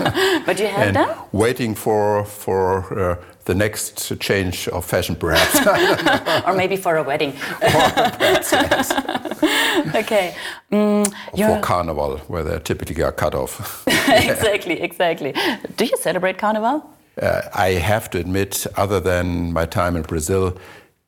but 0.45 0.59
you 0.59 0.67
have 0.67 0.87
and 0.87 0.95
them? 0.95 1.09
Waiting 1.31 1.75
for 1.75 2.25
for 2.25 2.83
uh, 2.99 3.15
the 3.45 3.55
next 3.55 4.19
change 4.19 4.67
of 4.69 4.85
fashion, 4.85 5.15
perhaps. 5.15 6.45
or 6.47 6.53
maybe 6.53 6.77
for 6.77 6.97
a 6.97 7.03
wedding. 7.03 7.31
perhaps, 7.59 8.51
yes. 8.51 8.91
okay. 9.95 10.35
Mm, 10.71 11.13
for 11.35 11.61
Carnival, 11.61 12.17
where 12.27 12.43
they 12.43 12.59
typically 12.59 13.03
are 13.03 13.11
cut 13.11 13.35
off. 13.35 13.83
exactly, 13.87 14.81
exactly. 14.81 15.33
Do 15.75 15.85
you 15.85 15.97
celebrate 15.97 16.37
Carnival? 16.37 16.89
Uh, 17.21 17.41
I 17.53 17.71
have 17.71 18.09
to 18.11 18.19
admit, 18.19 18.65
other 18.75 18.99
than 18.99 19.53
my 19.53 19.65
time 19.65 19.95
in 19.95 20.01
Brazil, 20.03 20.57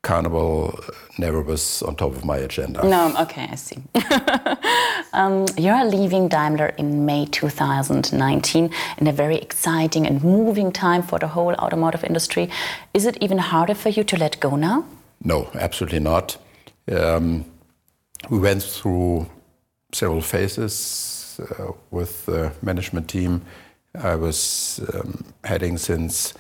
Carnival 0.06 0.80
never 1.18 1.42
was 1.42 1.82
on 1.82 1.96
top 1.96 2.12
of 2.16 2.24
my 2.24 2.38
agenda. 2.38 2.88
No, 2.88 3.12
okay, 3.22 3.48
I 3.52 3.56
see. 3.56 3.82
um, 5.14 5.48
you're 5.58 5.84
leaving 5.84 6.28
Daimler 6.28 6.68
in 6.78 7.08
May 7.08 7.26
2019 7.26 8.70
in 9.00 9.08
a 9.08 9.12
very 9.12 9.38
exciting 9.38 10.06
and 10.06 10.24
moving 10.24 10.72
time 10.72 11.02
for 11.02 11.18
the 11.18 11.28
whole 11.28 11.56
automotive 11.56 12.04
industry. 12.04 12.52
Is 12.94 13.08
it 13.08 13.18
even 13.20 13.40
harder 13.40 13.74
for 13.74 13.90
you 13.90 14.04
to 14.04 14.16
let 14.16 14.40
go 14.40 14.56
now? 14.56 14.86
No, 15.24 15.50
absolutely 15.56 16.02
not. 16.02 16.38
Um, 16.92 17.46
we 18.30 18.38
went 18.38 18.62
through 18.62 19.26
several 19.92 20.22
phases 20.22 21.40
uh, 21.40 21.72
with 21.90 22.28
the 22.28 22.52
management 22.62 23.08
team. 23.08 23.42
I 23.96 24.14
was 24.16 24.80
um, 24.94 25.26
heading 25.44 25.80
since 25.80 26.36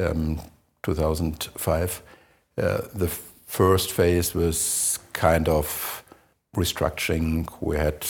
um, 0.00 0.40
2005. 0.82 2.02
Uh, 2.56 2.82
the 2.94 3.08
first 3.46 3.92
phase 3.92 4.34
was 4.34 4.98
kind 5.12 5.48
of 5.48 6.04
restructuring. 6.56 7.48
We 7.60 7.76
had 7.76 8.06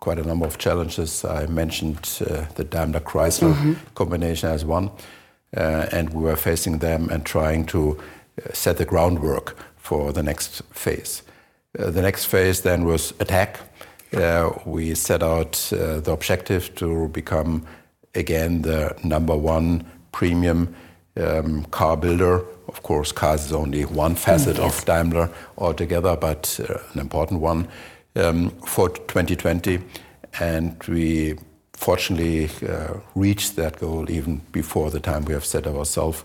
quite 0.00 0.18
a 0.18 0.22
number 0.22 0.46
of 0.46 0.58
challenges. 0.58 1.24
I 1.24 1.46
mentioned 1.46 2.18
uh, 2.20 2.44
the 2.54 2.64
Daimler 2.64 3.00
Chrysler 3.00 3.54
mm-hmm. 3.54 3.74
combination 3.94 4.50
as 4.50 4.64
one, 4.64 4.90
uh, 5.56 5.86
and 5.92 6.10
we 6.10 6.22
were 6.22 6.36
facing 6.36 6.78
them 6.78 7.08
and 7.10 7.24
trying 7.24 7.64
to 7.66 7.98
uh, 7.98 8.52
set 8.52 8.76
the 8.76 8.84
groundwork 8.84 9.56
for 9.76 10.12
the 10.12 10.22
next 10.22 10.62
phase. 10.72 11.22
Uh, 11.78 11.90
the 11.90 12.02
next 12.02 12.26
phase 12.26 12.62
then 12.62 12.84
was 12.84 13.12
attack. 13.20 13.60
we 14.66 14.94
set 14.94 15.22
out 15.22 15.52
the 15.70 16.12
objective 16.12 16.74
to 16.74 17.08
become 17.08 17.64
again 18.14 18.62
the 18.62 18.94
number 19.04 19.36
one 19.36 19.84
premium 20.12 20.74
um, 21.16 21.64
car 21.66 21.96
builder. 21.96 22.44
Of 22.70 22.82
course, 22.82 23.12
cars 23.12 23.46
is 23.46 23.52
only 23.52 23.84
one 23.84 24.14
facet 24.14 24.56
mm, 24.56 24.62
yes. 24.62 24.78
of 24.78 24.84
Daimler 24.84 25.28
altogether, 25.58 26.16
but 26.16 26.60
uh, 26.60 26.78
an 26.94 27.00
important 27.00 27.40
one 27.40 27.66
um, 28.14 28.50
for 28.64 28.88
2020. 28.88 29.80
And 30.38 30.80
we 30.84 31.36
fortunately 31.72 32.48
uh, 32.68 33.00
reached 33.16 33.56
that 33.56 33.80
goal 33.80 34.08
even 34.08 34.40
before 34.52 34.90
the 34.90 35.00
time 35.00 35.24
we 35.24 35.32
have 35.32 35.44
set 35.44 35.66
ourselves. 35.66 36.24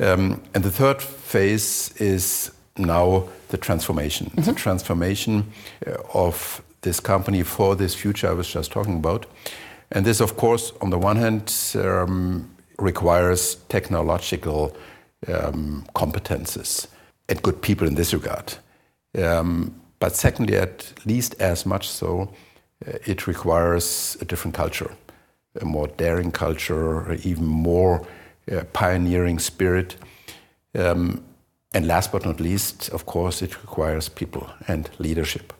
Um, 0.00 0.42
and 0.54 0.64
the 0.64 0.70
third 0.70 1.00
phase 1.00 1.92
is 1.98 2.50
now 2.76 3.28
the 3.48 3.58
transformation. 3.58 4.26
Mm 4.26 4.42
-hmm. 4.42 4.44
The 4.44 4.62
transformation 4.62 5.44
uh, 5.86 6.22
of 6.24 6.62
this 6.80 7.00
company 7.00 7.44
for 7.44 7.76
this 7.76 7.94
future 7.94 8.32
I 8.32 8.36
was 8.36 8.52
just 8.54 8.70
talking 8.70 8.96
about. 8.96 9.26
And 9.88 10.04
this, 10.04 10.20
of 10.20 10.34
course, 10.34 10.72
on 10.80 10.90
the 10.90 10.98
one 10.98 11.20
hand, 11.20 11.52
um, 11.74 12.50
requires 12.78 13.58
technological 13.68 14.76
um, 15.28 15.84
competences 15.94 16.86
and 17.28 17.42
good 17.42 17.60
people 17.62 17.86
in 17.86 17.94
this 17.94 18.12
regard. 18.12 18.54
Um, 19.16 19.80
but 19.98 20.14
secondly, 20.14 20.56
at 20.56 20.92
least 21.04 21.34
as 21.40 21.64
much 21.66 21.88
so, 21.88 22.32
uh, 22.86 22.98
it 23.06 23.26
requires 23.26 24.16
a 24.20 24.24
different 24.24 24.54
culture, 24.54 24.94
a 25.60 25.64
more 25.64 25.88
daring 25.88 26.30
culture, 26.30 27.14
even 27.24 27.46
more 27.46 28.06
uh, 28.52 28.62
pioneering 28.72 29.38
spirit. 29.38 29.96
Um, 30.74 31.24
and 31.74 31.86
last 31.86 32.12
but 32.12 32.24
not 32.24 32.40
least, 32.40 32.90
of 32.90 33.06
course, 33.06 33.42
it 33.42 33.62
requires 33.62 34.08
people 34.08 34.48
and 34.68 34.88
leadership. 34.98 35.52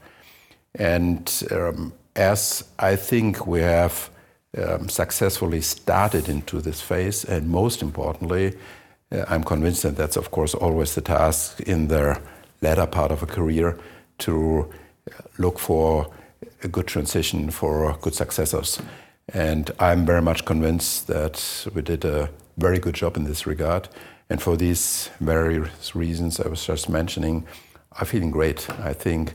And 0.75 1.43
um, 1.51 1.93
as 2.15 2.65
I 2.79 2.97
think 2.97 3.47
we 3.47 3.61
have 3.61 4.11
um, 4.57 4.89
successfully 4.89 5.61
started 5.61 6.29
into 6.29 6.61
this 6.61 6.81
phase. 6.81 7.25
And 7.25 7.49
most 7.49 7.83
importantly, 7.83 8.55
I'm 9.11 9.45
convinced 9.45 9.83
that 9.83 9.97
that's, 9.97 10.17
of 10.17 10.31
course, 10.31 10.55
always 10.55 10.95
the 10.95 11.01
task 11.01 11.61
in 11.61 11.89
the 11.89 12.21
latter 12.61 12.87
part 12.87 13.13
of 13.13 13.23
a 13.23 13.27
career 13.27 13.79
to 14.19 14.69
uh, 15.11 15.23
look 15.39 15.59
for 15.59 16.11
a 16.65 16.69
good 16.69 16.87
transition 16.87 17.51
for 17.51 17.97
good 18.01 18.15
successors. 18.15 18.81
And 19.33 19.71
I'm 19.79 20.07
very 20.07 20.23
much 20.23 20.45
convinced 20.45 21.07
that 21.07 21.67
we 21.75 21.83
did 21.83 22.05
a 22.05 22.31
very 22.57 22.79
good 22.79 22.95
job 22.95 23.17
in 23.17 23.25
this 23.25 23.47
regard. 23.47 23.89
And 24.29 24.43
for 24.43 24.57
these 24.57 25.11
various 25.21 25.95
reasons 25.95 26.41
I 26.41 26.49
was 26.49 26.65
just 26.65 26.89
mentioning, 26.89 27.47
I'm 27.93 28.07
feeling 28.07 28.31
great. 28.31 28.69
I 28.71 28.93
think 28.93 29.35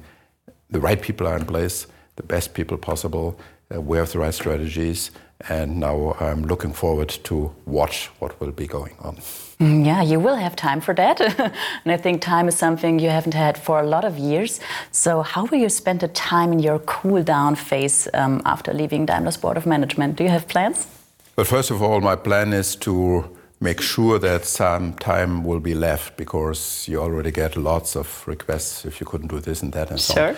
the 0.69 0.79
right 0.79 1.01
people 1.01 1.27
are 1.27 1.37
in 1.37 1.45
place, 1.45 1.87
the 2.15 2.23
best 2.23 2.53
people 2.53 2.77
possible, 2.77 3.39
uh, 3.73 3.81
we 3.81 3.97
have 3.97 4.11
the 4.11 4.19
right 4.19 4.33
strategies, 4.33 5.11
and 5.50 5.79
now 5.79 6.15
I'm 6.19 6.43
looking 6.43 6.74
forward 6.74 7.10
to 7.24 7.51
watch 7.65 8.07
what 8.19 8.39
will 8.39 8.51
be 8.51 8.67
going 8.67 8.95
on. 9.00 9.17
Mm, 9.60 9.86
yeah, 9.86 10.01
you 10.01 10.19
will 10.19 10.36
have 10.36 10.55
time 10.55 10.81
for 10.81 10.93
that. 10.95 11.21
and 11.39 11.91
I 11.91 11.98
think 11.98 12.21
time 12.21 12.48
is 12.48 12.55
something 12.55 13.00
you 13.00 13.10
haven't 13.10 13.33
had 13.33 13.57
for 13.57 13.79
a 13.79 13.86
lot 13.86 14.05
of 14.05 14.17
years. 14.17 14.60
So, 14.91 15.21
how 15.21 15.45
will 15.45 15.60
you 15.60 15.69
spend 15.69 16.00
the 16.00 16.07
time 16.07 16.51
in 16.53 16.60
your 16.60 16.79
cool 16.79 17.24
down 17.24 17.55
phase 17.55 18.07
um, 18.13 18.41
after 18.45 18.74
leaving 18.74 19.05
Daimler's 19.05 19.38
Board 19.38 19.57
of 19.57 19.65
Management? 19.65 20.15
Do 20.15 20.24
you 20.24 20.29
have 20.29 20.48
plans? 20.48 20.88
Well, 21.36 21.45
first 21.45 21.71
of 21.71 21.81
all, 21.81 22.01
my 22.01 22.15
plan 22.15 22.53
is 22.53 22.75
to 22.77 23.24
make 23.62 23.79
sure 23.79 24.17
that 24.17 24.45
some 24.45 24.93
time 24.93 25.43
will 25.43 25.60
be 25.60 25.75
left 25.75 26.17
because 26.17 26.88
you 26.88 27.00
already 27.00 27.31
get 27.31 27.55
lots 27.55 27.95
of 27.95 28.27
requests 28.27 28.86
if 28.86 29.00
you 29.00 29.05
couldn't 29.05 29.27
do 29.27 29.39
this 29.39 29.62
and 29.62 29.71
that 29.74 29.91
and 29.91 30.00
so 30.00 30.13
sure. 30.15 30.29
on. 30.29 30.36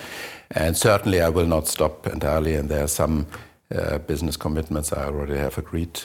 And 0.52 0.78
certainly 0.78 1.22
I 1.22 1.30
will 1.30 1.48
not 1.48 1.68
stop 1.68 2.06
entirely, 2.06 2.56
and 2.56 2.70
there 2.70 2.84
are 2.84 2.90
some 2.90 3.26
uh, 3.74 3.98
business 4.00 4.38
commitments 4.38 4.92
I 4.94 5.06
already 5.06 5.38
have 5.38 5.58
agreed 5.58 6.02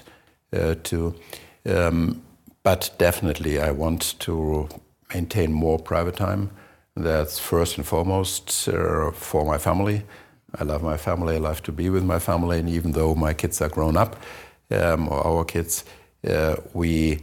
uh, 0.52 0.74
to. 0.84 1.14
Um, 1.66 2.22
but 2.62 2.90
definitely 2.98 3.60
I 3.60 3.70
want 3.70 4.18
to 4.20 4.68
maintain 5.14 5.52
more 5.52 5.78
private 5.78 6.16
time. 6.16 6.50
That's 6.96 7.38
first 7.38 7.78
and 7.78 7.86
foremost 7.86 8.68
uh, 8.68 9.10
for 9.12 9.44
my 9.44 9.58
family. 9.58 10.02
I 10.58 10.64
love 10.64 10.82
my 10.82 10.96
family. 10.96 11.36
I 11.36 11.38
love 11.38 11.62
to 11.64 11.72
be 11.72 11.90
with 11.90 12.04
my 12.04 12.18
family. 12.18 12.58
And 12.58 12.68
even 12.68 12.92
though 12.92 13.14
my 13.14 13.34
kids 13.34 13.60
are 13.60 13.68
grown 13.68 13.96
up, 13.96 14.16
um, 14.70 15.08
or 15.08 15.26
our 15.26 15.44
kids, 15.44 15.84
uh, 16.28 16.56
we 16.72 17.20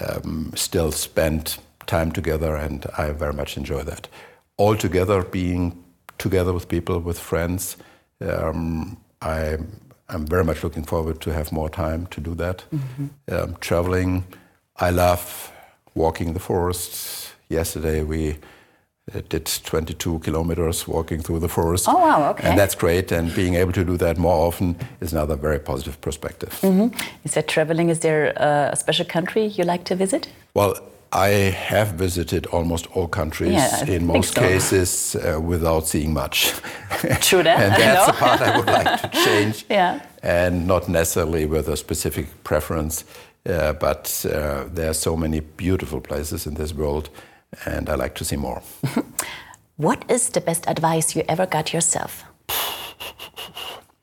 um, 0.00 0.52
still 0.54 0.92
spend 0.92 1.58
time 1.86 2.12
together, 2.12 2.56
and 2.56 2.86
I 2.96 3.12
very 3.12 3.32
much 3.32 3.56
enjoy 3.56 3.82
that. 3.84 4.08
All 4.56 4.76
together, 4.76 5.22
being 5.22 5.82
together 6.18 6.52
with 6.52 6.68
people, 6.68 6.98
with 7.00 7.18
friends, 7.18 7.76
um, 8.20 8.98
I, 9.20 9.58
am 10.08 10.26
very 10.26 10.44
much 10.44 10.62
looking 10.64 10.84
forward 10.84 11.20
to 11.20 11.32
have 11.32 11.52
more 11.52 11.68
time 11.68 12.06
to 12.06 12.20
do 12.20 12.34
that. 12.36 12.64
Mm-hmm. 12.72 13.06
Um, 13.30 13.56
traveling, 13.60 14.24
I 14.76 14.90
love 14.90 15.52
walking 15.94 16.32
the 16.32 16.40
forests. 16.40 17.32
Yesterday 17.48 18.02
we 18.02 18.38
did 19.28 19.46
22 19.46 20.18
kilometers 20.20 20.86
walking 20.86 21.22
through 21.22 21.40
the 21.40 21.48
forest. 21.48 21.86
Oh, 21.88 21.98
wow, 21.98 22.30
okay. 22.30 22.48
And 22.48 22.58
that's 22.58 22.74
great. 22.74 23.10
And 23.12 23.34
being 23.34 23.54
able 23.54 23.72
to 23.72 23.84
do 23.84 23.96
that 23.96 24.18
more 24.18 24.46
often 24.46 24.76
is 25.00 25.12
another 25.12 25.36
very 25.36 25.58
positive 25.58 26.00
perspective. 26.00 26.50
Mm-hmm. 26.62 26.96
Is 27.24 27.34
that 27.34 27.48
traveling? 27.48 27.88
Is 27.88 28.00
there 28.00 28.32
a 28.36 28.76
special 28.76 29.06
country 29.06 29.46
you 29.46 29.64
like 29.64 29.84
to 29.84 29.96
visit? 29.96 30.28
Well, 30.54 30.74
I 31.12 31.28
have 31.28 31.92
visited 31.92 32.46
almost 32.46 32.86
all 32.94 33.08
countries 33.08 33.52
yeah, 33.52 33.84
in 33.86 34.06
most 34.06 34.34
so. 34.34 34.40
cases 34.40 35.16
uh, 35.16 35.40
without 35.40 35.86
seeing 35.86 36.12
much. 36.12 36.52
True 37.20 37.42
that. 37.42 37.60
and 37.60 37.72
that's 37.72 38.06
the 38.06 38.12
part 38.12 38.40
I 38.40 38.58
would 38.58 38.66
like 38.66 39.00
to 39.02 39.08
change. 39.24 39.64
yeah. 39.70 40.02
And 40.22 40.66
not 40.66 40.88
necessarily 40.88 41.46
with 41.46 41.68
a 41.68 41.76
specific 41.76 42.44
preference, 42.44 43.04
uh, 43.46 43.72
but 43.72 44.26
uh, 44.30 44.64
there 44.70 44.90
are 44.90 44.94
so 44.94 45.16
many 45.16 45.40
beautiful 45.40 46.00
places 46.00 46.46
in 46.46 46.54
this 46.54 46.74
world 46.74 47.08
and 47.64 47.88
I 47.88 47.94
like 47.94 48.14
to 48.16 48.24
see 48.24 48.36
more. 48.36 48.62
what 49.76 50.04
is 50.10 50.28
the 50.30 50.40
best 50.40 50.68
advice 50.68 51.16
you 51.16 51.22
ever 51.28 51.46
got 51.46 51.72
yourself? 51.72 52.24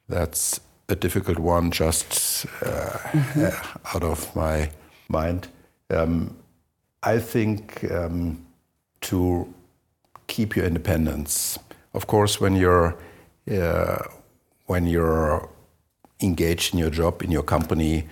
That's 0.10 0.60
a 0.90 0.96
difficult 0.96 1.40
one, 1.40 1.72
just 1.72 2.46
uh, 2.62 2.98
mm-hmm. 3.12 3.46
uh, 3.46 3.96
out 3.96 4.04
of 4.04 4.36
my 4.36 4.72
mind. 5.10 5.48
Um, 5.90 6.36
I 7.06 7.20
think 7.20 7.90
um, 7.92 8.46
to 9.02 9.54
keep 10.28 10.56
your 10.56 10.66
independence. 10.66 11.60
Of 11.94 12.08
course, 12.08 12.42
when 12.42 12.56
you're 12.56 12.98
uh, 13.52 14.04
when 14.66 14.88
you're 14.88 15.48
engaged 16.20 16.74
in 16.74 16.80
your 16.80 16.90
job 16.90 17.22
in 17.22 17.32
your 17.32 17.44
company, 17.44 18.08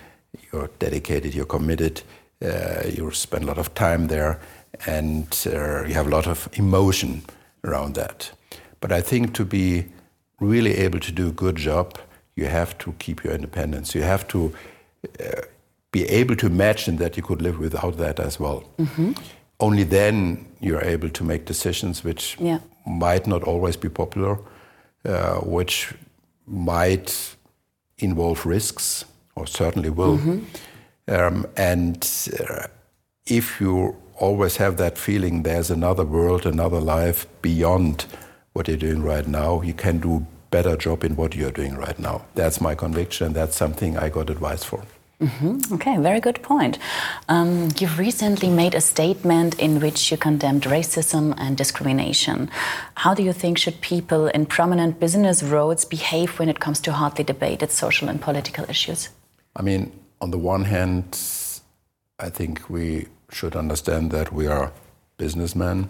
you're 0.51 0.69
dedicated, 0.77 1.33
you're 1.33 1.45
committed, 1.45 2.03
uh, 2.41 2.83
you 2.87 3.11
spend 3.11 3.43
a 3.43 3.47
lot 3.47 3.57
of 3.57 3.73
time 3.73 4.07
there, 4.07 4.39
and 4.85 5.47
uh, 5.47 5.83
you 5.85 5.95
have 5.95 6.07
a 6.07 6.11
lot 6.11 6.27
of 6.27 6.47
emotion 6.53 7.23
around 7.63 7.95
that. 7.95 8.31
But 8.79 8.91
I 8.91 9.01
think 9.01 9.33
to 9.33 9.45
be 9.45 9.85
really 10.39 10.77
able 10.77 10.99
to 10.99 11.11
do 11.11 11.29
a 11.29 11.31
good 11.31 11.55
job, 11.55 11.97
you 12.35 12.45
have 12.45 12.77
to 12.79 12.93
keep 12.99 13.23
your 13.23 13.33
independence. 13.33 13.95
You 13.95 14.03
have 14.03 14.27
to 14.27 14.53
uh, 15.19 15.41
be 15.93 16.09
able 16.09 16.35
to 16.35 16.47
imagine 16.47 16.97
that 16.97 17.15
you 17.15 17.23
could 17.23 17.41
live 17.41 17.59
without 17.59 17.97
that 17.97 18.19
as 18.19 18.39
well. 18.39 18.63
Mm-hmm. 18.77 19.11
Only 19.59 19.83
then 19.83 20.45
you're 20.59 20.83
able 20.83 21.09
to 21.09 21.23
make 21.23 21.45
decisions 21.45 22.03
which 22.03 22.35
yeah. 22.39 22.59
might 22.85 23.27
not 23.27 23.43
always 23.43 23.77
be 23.77 23.89
popular, 23.89 24.39
uh, 25.05 25.35
which 25.35 25.93
might 26.47 27.35
involve 27.99 28.45
risks, 28.45 29.05
or 29.35 29.45
certainly 29.45 29.91
will. 29.91 30.17
Mm-hmm. 30.17 30.39
Um, 31.07 31.45
and 31.55 32.09
uh, 32.39 32.67
if 33.27 33.61
you 33.61 33.95
always 34.17 34.57
have 34.57 34.77
that 34.77 34.97
feeling 34.97 35.43
there's 35.43 35.69
another 35.69 36.05
world, 36.05 36.45
another 36.45 36.79
life 36.79 37.27
beyond 37.41 38.05
what 38.53 38.67
you're 38.67 38.77
doing 38.77 39.03
right 39.03 39.27
now, 39.27 39.61
you 39.61 39.73
can 39.73 39.99
do 39.99 40.15
a 40.17 40.25
better 40.49 40.75
job 40.75 41.03
in 41.03 41.15
what 41.15 41.35
you're 41.35 41.51
doing 41.51 41.75
right 41.75 41.99
now. 41.99 42.25
That's 42.33 42.59
my 42.59 42.73
conviction. 42.73 43.33
That's 43.33 43.55
something 43.55 43.95
I 43.97 44.09
got 44.09 44.31
advice 44.31 44.63
for. 44.63 44.83
Mm-hmm. 45.21 45.73
Okay, 45.75 45.97
very 45.97 46.19
good 46.19 46.41
point. 46.41 46.77
Um, 47.29 47.69
you've 47.79 47.97
recently 47.97 48.49
made 48.49 48.75
a 48.75 48.81
statement 48.81 49.57
in 49.59 49.79
which 49.79 50.11
you 50.11 50.17
condemned 50.17 50.63
racism 50.63 51.33
and 51.37 51.55
discrimination. 51.55 52.49
How 52.95 53.13
do 53.13 53.23
you 53.23 53.31
think 53.31 53.57
should 53.57 53.79
people 53.81 54.27
in 54.27 54.45
prominent 54.45 54.99
business 54.99 55.41
roles 55.41 55.85
behave 55.85 56.39
when 56.39 56.49
it 56.49 56.59
comes 56.59 56.81
to 56.81 56.91
hotly 56.91 57.23
debated 57.23 57.71
social 57.71 58.09
and 58.09 58.19
political 58.21 58.65
issues? 58.69 59.09
I 59.55 59.61
mean, 59.61 59.91
on 60.19 60.31
the 60.31 60.37
one 60.37 60.65
hand, 60.65 61.17
I 62.19 62.29
think 62.29 62.69
we 62.69 63.07
should 63.31 63.55
understand 63.55 64.11
that 64.11 64.33
we 64.33 64.47
are 64.47 64.71
businessmen 65.17 65.89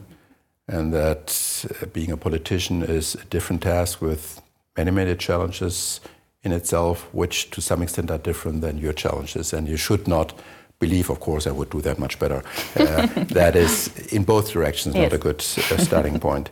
and 0.67 0.93
that 0.93 1.65
uh, 1.81 1.85
being 1.87 2.11
a 2.11 2.17
politician 2.17 2.83
is 2.83 3.15
a 3.15 3.25
different 3.25 3.63
task 3.63 4.01
with 4.01 4.41
many, 4.77 4.91
many 4.91 5.15
challenges 5.15 6.01
in 6.43 6.51
itself, 6.51 7.07
which 7.13 7.49
to 7.51 7.61
some 7.61 7.81
extent 7.81 8.11
are 8.11 8.17
different 8.17 8.61
than 8.61 8.77
your 8.77 8.93
challenges. 8.93 9.53
And 9.53 9.67
you 9.67 9.77
should 9.77 10.07
not 10.07 10.33
believe, 10.79 11.09
of 11.09 11.19
course, 11.19 11.47
I 11.47 11.51
would 11.51 11.69
do 11.69 11.81
that 11.81 11.97
much 11.99 12.19
better. 12.19 12.43
Uh, 12.75 13.07
that 13.29 13.55
is, 13.55 13.87
in 14.11 14.23
both 14.23 14.51
directions, 14.51 14.95
yes. 14.95 15.03
not 15.03 15.13
a 15.13 15.17
good 15.17 15.39
uh, 15.39 15.77
starting 15.77 16.19
point. 16.27 16.49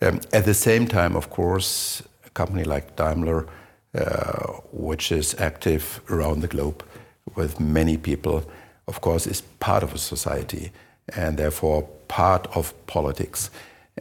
Um, 0.00 0.20
at 0.32 0.44
the 0.44 0.54
same 0.54 0.86
time, 0.86 1.14
of 1.16 1.28
course, 1.28 2.02
a 2.24 2.30
company 2.30 2.64
like 2.64 2.96
Daimler, 2.96 3.46
uh, 3.94 4.52
which 4.72 5.12
is 5.12 5.34
active 5.38 6.00
around 6.08 6.40
the 6.40 6.48
globe 6.48 6.82
with 7.34 7.60
many 7.60 7.96
people, 7.96 8.42
of 8.86 9.00
course, 9.00 9.26
is 9.26 9.42
part 9.58 9.82
of 9.82 9.94
a 9.94 9.98
society 9.98 10.72
and 11.16 11.36
therefore 11.36 11.82
part 12.08 12.46
of 12.56 12.72
politics. 12.86 13.50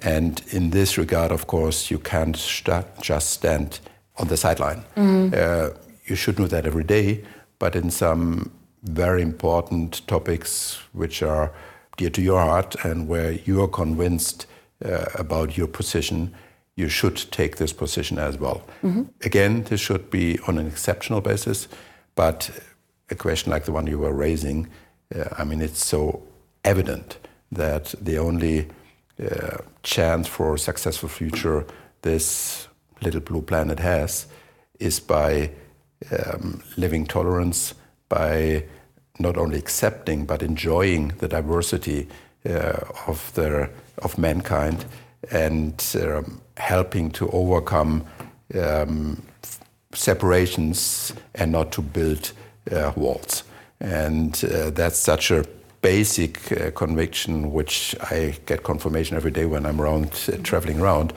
And 0.01 0.41
in 0.51 0.69
this 0.69 0.97
regard, 0.97 1.31
of 1.31 1.47
course, 1.47 1.91
you 1.91 1.99
can't 1.99 2.37
st 2.37 2.85
just 3.01 3.29
stand 3.31 3.79
on 4.19 4.27
the 4.27 4.37
sideline. 4.37 4.83
Mm. 4.95 5.33
Uh, 5.33 5.73
you 6.05 6.15
should 6.15 6.37
know 6.37 6.47
that 6.47 6.65
every 6.65 6.83
day, 6.83 7.23
but 7.57 7.75
in 7.75 7.89
some 7.91 8.51
very 8.83 9.21
important 9.21 10.07
topics 10.07 10.79
which 10.93 11.21
are 11.21 11.51
dear 11.97 12.09
to 12.09 12.21
your 12.21 12.39
heart 12.39 12.75
and 12.83 13.07
where 13.07 13.31
you 13.31 13.61
are 13.61 13.67
convinced 13.67 14.45
uh, 14.85 15.05
about 15.15 15.57
your 15.57 15.67
position, 15.67 16.33
you 16.75 16.87
should 16.87 17.17
take 17.31 17.57
this 17.57 17.73
position 17.73 18.17
as 18.17 18.37
well. 18.37 18.61
Mm-hmm. 18.83 19.03
Again, 19.25 19.63
this 19.63 19.81
should 19.81 20.09
be 20.09 20.39
on 20.47 20.57
an 20.57 20.67
exceptional 20.67 21.21
basis, 21.21 21.67
but 22.15 22.49
a 23.09 23.15
question 23.15 23.51
like 23.51 23.65
the 23.65 23.71
one 23.71 23.87
you 23.87 23.99
were 23.99 24.13
raising, 24.13 24.69
uh, 25.13 25.25
I 25.37 25.43
mean, 25.43 25.61
it's 25.61 25.83
so 25.83 26.21
evident 26.63 27.17
that 27.51 27.93
the 28.01 28.17
only 28.17 28.67
uh, 29.21 29.57
chance 29.83 30.27
for 30.27 30.53
a 30.53 30.59
successful 30.59 31.09
future 31.09 31.65
this 32.01 32.67
little 33.01 33.21
blue 33.21 33.41
planet 33.41 33.79
has 33.79 34.27
is 34.79 34.99
by 34.99 35.51
um, 36.11 36.61
living 36.77 37.05
tolerance, 37.05 37.73
by 38.07 38.63
not 39.19 39.37
only 39.37 39.57
accepting 39.57 40.25
but 40.25 40.41
enjoying 40.41 41.09
the 41.19 41.27
diversity 41.27 42.07
uh, 42.45 42.79
of 43.07 43.33
the 43.33 43.69
of 43.99 44.17
mankind 44.17 44.85
and 45.31 45.95
um, 46.01 46.41
helping 46.57 47.11
to 47.11 47.29
overcome 47.31 48.05
um, 48.55 49.21
separations 49.93 51.13
and 51.35 51.51
not 51.51 51.71
to 51.71 51.81
build 51.81 52.31
uh, 52.71 52.93
walls. 52.95 53.43
And 53.81 54.41
uh, 54.45 54.69
that's 54.69 54.97
such 54.97 55.31
a 55.31 55.45
basic 55.81 56.51
uh, 56.51 56.71
conviction, 56.71 57.51
which 57.51 57.95
I 58.01 58.37
get 58.45 58.63
confirmation 58.63 59.15
every 59.15 59.31
day 59.31 59.45
when 59.45 59.65
I'm 59.65 59.81
around 59.81 60.11
uh, 60.27 60.37
traveling 60.43 60.79
around 60.79 61.13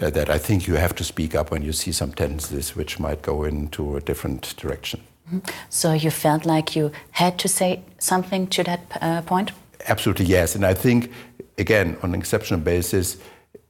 uh, 0.00 0.10
that 0.10 0.28
I 0.30 0.38
think 0.38 0.66
you 0.66 0.76
have 0.76 0.94
to 0.94 1.04
speak 1.04 1.34
up 1.34 1.50
when 1.50 1.62
you 1.62 1.72
see 1.72 1.92
some 1.92 2.12
tendencies 2.12 2.76
which 2.76 2.98
might 2.98 3.22
go 3.22 3.44
into 3.44 3.96
a 3.96 4.00
different 4.00 4.54
direction. 4.56 5.00
Mm-hmm. 5.32 5.50
So 5.68 5.92
you 5.92 6.10
felt 6.10 6.44
like 6.44 6.76
you 6.76 6.90
had 7.10 7.38
to 7.38 7.48
say 7.48 7.82
something 7.98 8.48
to 8.48 8.62
that 8.64 8.80
uh, 9.00 9.22
point? 9.22 9.52
Absolutely, 9.86 10.26
yes. 10.26 10.54
And 10.54 10.64
I 10.64 10.74
think, 10.74 11.10
again, 11.58 11.96
on 12.02 12.14
an 12.14 12.20
exceptional 12.20 12.60
basis, 12.60 13.16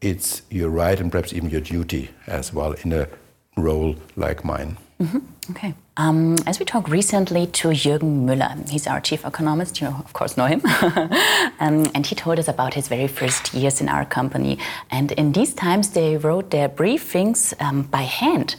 it's 0.00 0.42
your 0.50 0.70
right 0.70 0.98
and 1.00 1.12
perhaps 1.12 1.33
even 1.33 1.50
your 1.50 1.61
duty 1.61 2.11
as 2.26 2.52
well 2.52 2.72
in 2.85 2.92
a 2.92 3.06
role 3.56 3.94
like 4.16 4.44
mine. 4.44 4.76
Mm 4.98 5.06
-hmm. 5.06 5.20
Okay. 5.50 5.74
Um, 6.00 6.36
as 6.46 6.58
we 6.58 6.64
talked 6.64 6.88
recently 6.88 7.46
to 7.58 7.68
Jürgen 7.68 8.24
Müller, 8.24 8.66
he's 8.70 8.86
our 8.86 9.02
chief 9.02 9.22
economist, 9.26 9.82
you 9.82 9.88
of 9.88 10.14
course 10.14 10.34
know 10.38 10.46
him, 10.46 10.62
um, 11.60 11.90
and 11.94 12.06
he 12.06 12.14
told 12.14 12.38
us 12.38 12.48
about 12.48 12.72
his 12.72 12.88
very 12.88 13.06
first 13.06 13.52
years 13.52 13.82
in 13.82 13.88
our 13.90 14.06
company. 14.06 14.56
And 14.90 15.12
in 15.12 15.32
these 15.32 15.52
times, 15.52 15.90
they 15.90 16.16
wrote 16.16 16.52
their 16.52 16.70
briefings 16.70 17.52
um, 17.60 17.82
by 17.82 18.04
hand 18.20 18.56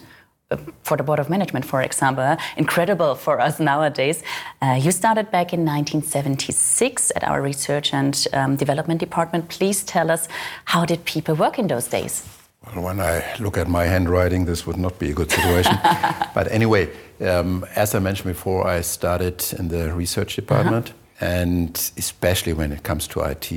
uh, 0.52 0.58
for 0.84 0.98
the 0.98 1.04
board 1.04 1.18
of 1.18 1.32
management, 1.32 1.66
for 1.66 1.82
example. 1.82 2.38
Incredible 2.58 3.16
for 3.16 3.42
us 3.42 3.60
nowadays. 3.60 4.22
Uh, 4.62 4.80
you 4.80 4.92
started 4.92 5.32
back 5.32 5.52
in 5.52 5.62
1976 5.62 7.12
at 7.16 7.24
our 7.24 7.42
research 7.42 7.92
and 7.92 8.28
um, 8.34 8.56
development 8.56 9.00
department. 9.00 9.50
Please 9.50 9.84
tell 9.84 10.12
us 10.12 10.28
how 10.66 10.86
did 10.86 11.06
people 11.06 11.34
work 11.34 11.58
in 11.58 11.66
those 11.66 11.88
days? 11.88 12.24
Well, 12.66 12.84
when 12.84 13.00
I 13.00 13.24
look 13.40 13.58
at 13.58 13.68
my 13.68 13.86
handwriting, 13.86 14.46
this 14.46 14.68
would 14.68 14.78
not 14.78 15.00
be 15.00 15.10
a 15.10 15.14
good 15.14 15.32
situation. 15.32 15.78
but 16.36 16.52
anyway, 16.52 16.90
um, 17.20 17.66
as 17.76 17.96
I 17.96 18.00
mentioned 18.00 18.28
before, 18.28 18.68
I 18.68 18.82
started 18.82 19.44
in 19.58 19.70
the 19.70 19.92
research 19.94 20.36
department, 20.36 20.90
uh 20.90 20.94
-huh. 20.94 21.42
and 21.42 21.92
especially 21.98 22.54
when 22.54 22.72
it 22.72 22.84
comes 22.84 23.08
to 23.08 23.22
IT, 23.22 23.52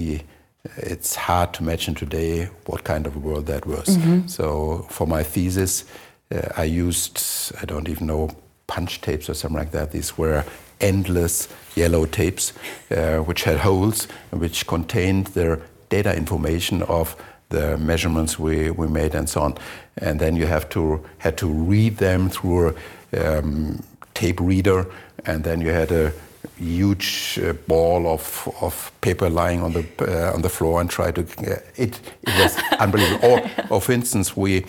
it's 0.77 1.17
hard 1.17 1.53
to 1.53 1.63
imagine 1.63 1.95
today 1.95 2.49
what 2.67 2.83
kind 2.83 3.07
of 3.07 3.17
a 3.17 3.19
world 3.19 3.47
that 3.47 3.67
was. 3.67 3.89
Mm 3.89 4.03
-hmm. 4.03 4.29
So 4.29 4.87
for 4.89 5.07
my 5.07 5.25
thesis, 5.25 5.85
uh, 6.31 6.65
I 6.65 6.81
used 6.81 7.19
I 7.63 7.67
don't 7.67 7.89
even 7.89 8.07
know 8.07 8.31
punch 8.67 9.01
tapes 9.01 9.29
or 9.29 9.35
something 9.35 9.61
like 9.61 9.79
that. 9.79 9.91
These 9.91 10.13
were 10.17 10.45
endless 10.79 11.49
yellow 11.77 12.07
tapes 12.07 12.53
uh, 12.91 13.27
which 13.27 13.45
had 13.45 13.59
holes 13.59 14.09
and 14.33 14.41
which 14.41 14.65
contained 14.67 15.27
their 15.33 15.59
data 15.89 16.15
information 16.15 16.83
of 16.83 17.17
the 17.55 17.79
measurements 17.79 18.39
we, 18.39 18.71
we 18.71 18.87
made 18.87 19.15
and 19.15 19.29
so 19.29 19.43
on. 19.43 19.55
And 19.99 20.21
then 20.21 20.37
you 20.37 20.47
have 20.47 20.69
to 20.71 21.01
had 21.19 21.37
to 21.39 21.47
read 21.47 21.97
them 21.99 22.29
through 22.29 22.75
a 23.13 23.39
um, 23.39 23.83
tape 24.15 24.41
reader, 24.41 24.87
and 25.25 25.45
then 25.45 25.61
you 25.61 25.71
had 25.71 25.93
a 25.93 26.13
huge 26.59 27.39
uh, 27.43 27.53
ball 27.67 28.07
of, 28.07 28.49
of 28.61 28.93
paper 29.01 29.29
lying 29.29 29.63
on 29.63 29.73
the 29.73 29.85
uh, 30.01 30.35
on 30.35 30.43
the 30.43 30.49
floor 30.49 30.81
and 30.81 30.91
try 30.91 31.13
to 31.13 31.23
uh, 31.23 31.59
it 31.77 32.01
it 32.23 32.35
was 32.39 32.57
unbelievable. 32.81 33.29
Or, 33.29 33.51
or 33.71 33.81
for 33.81 33.93
instance, 33.93 34.37
we 34.37 34.65